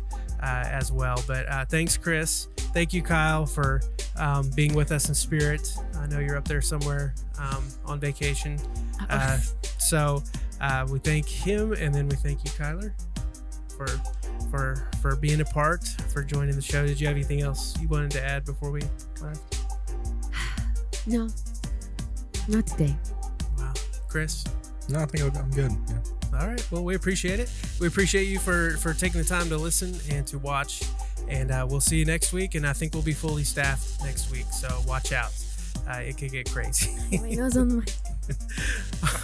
uh, 0.42 0.64
as 0.66 0.90
well. 0.90 1.23
But 1.27 1.49
uh, 1.49 1.64
thanks, 1.66 1.96
Chris. 1.96 2.49
Thank 2.72 2.92
you, 2.92 3.02
Kyle, 3.02 3.46
for 3.46 3.80
um, 4.16 4.50
being 4.50 4.74
with 4.74 4.92
us 4.92 5.09
in 5.09 5.14
spirit. 5.14 5.74
I 5.96 6.06
know 6.06 6.20
you're 6.20 6.37
up 6.37 6.46
there 6.46 6.62
somewhere 6.62 7.14
um, 7.38 7.66
on 7.85 7.98
vacation. 7.98 8.59
Uh, 9.09 9.38
so 9.78 10.22
uh, 10.61 10.87
we 10.90 10.98
thank 10.98 11.26
him, 11.26 11.72
and 11.72 11.92
then 11.94 12.09
we 12.09 12.16
thank 12.16 12.44
you, 12.44 12.50
Kyler, 12.50 12.92
for 13.76 13.87
for 14.50 14.88
for 15.00 15.16
being 15.16 15.40
a 15.40 15.44
part, 15.44 15.85
for 16.12 16.22
joining 16.22 16.54
the 16.54 16.62
show. 16.62 16.87
Did 16.87 17.00
you 17.00 17.06
have 17.06 17.16
anything 17.16 17.40
else 17.40 17.78
you 17.80 17.88
wanted 17.88 18.12
to 18.12 18.24
add 18.24 18.44
before 18.44 18.70
we 18.70 18.83
left? 19.20 19.59
no, 21.06 21.28
not 22.48 22.66
today. 22.66 22.96
Wow, 23.59 23.72
Chris. 24.09 24.44
No, 24.88 25.00
I 25.00 25.06
think 25.06 25.24
I'm 25.24 25.42
I'm 25.42 25.50
good. 25.50 25.72
Yeah. 25.88 26.38
All 26.40 26.46
right. 26.46 26.66
Well, 26.70 26.85
we 26.85 26.94
appreciate 26.94 27.40
it. 27.40 27.50
We 27.80 27.87
appreciate 27.88 28.24
you 28.24 28.38
for 28.38 28.76
for 28.76 28.94
taking 28.94 29.20
the 29.20 29.26
time 29.26 29.48
to 29.48 29.56
listen 29.56 29.94
and 30.11 30.26
to 30.28 30.38
watch. 30.38 30.83
And 31.31 31.51
uh, 31.51 31.66
we'll 31.69 31.81
see 31.81 31.97
you 31.97 32.05
next 32.05 32.33
week. 32.33 32.55
And 32.57 32.66
I 32.66 32.73
think 32.73 32.93
we'll 32.93 33.03
be 33.03 33.14
fully 33.14 33.45
staffed 33.45 34.03
next 34.03 34.31
week. 34.31 34.47
So 34.53 34.69
watch 34.87 35.12
out. 35.12 35.33
Uh, 35.88 35.99
it 36.01 36.19
could 36.19 36.33
get 36.33 36.51
crazy. 36.51 36.90
My 37.19 37.31
nose 37.31 37.57
on 37.57 37.69
the 37.69 37.75
mic. 37.77 37.95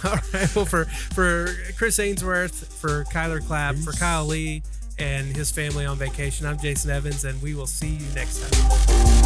All 0.03 0.19
right. 0.33 0.55
Well, 0.55 0.65
for 0.65 0.85
for 0.85 1.49
Chris 1.77 1.99
Ainsworth, 1.99 2.73
for 2.73 3.03
Kyler 3.05 3.45
Clapp, 3.45 3.75
for 3.75 3.91
Kyle 3.91 4.25
Lee, 4.25 4.63
and 4.97 5.35
his 5.35 5.51
family 5.51 5.85
on 5.85 5.97
vacation, 5.97 6.45
I'm 6.45 6.57
Jason 6.57 6.91
Evans, 6.91 7.23
and 7.23 7.41
we 7.41 7.53
will 7.53 7.67
see 7.67 7.89
you 7.89 8.05
next 8.15 8.49
time. 8.49 9.16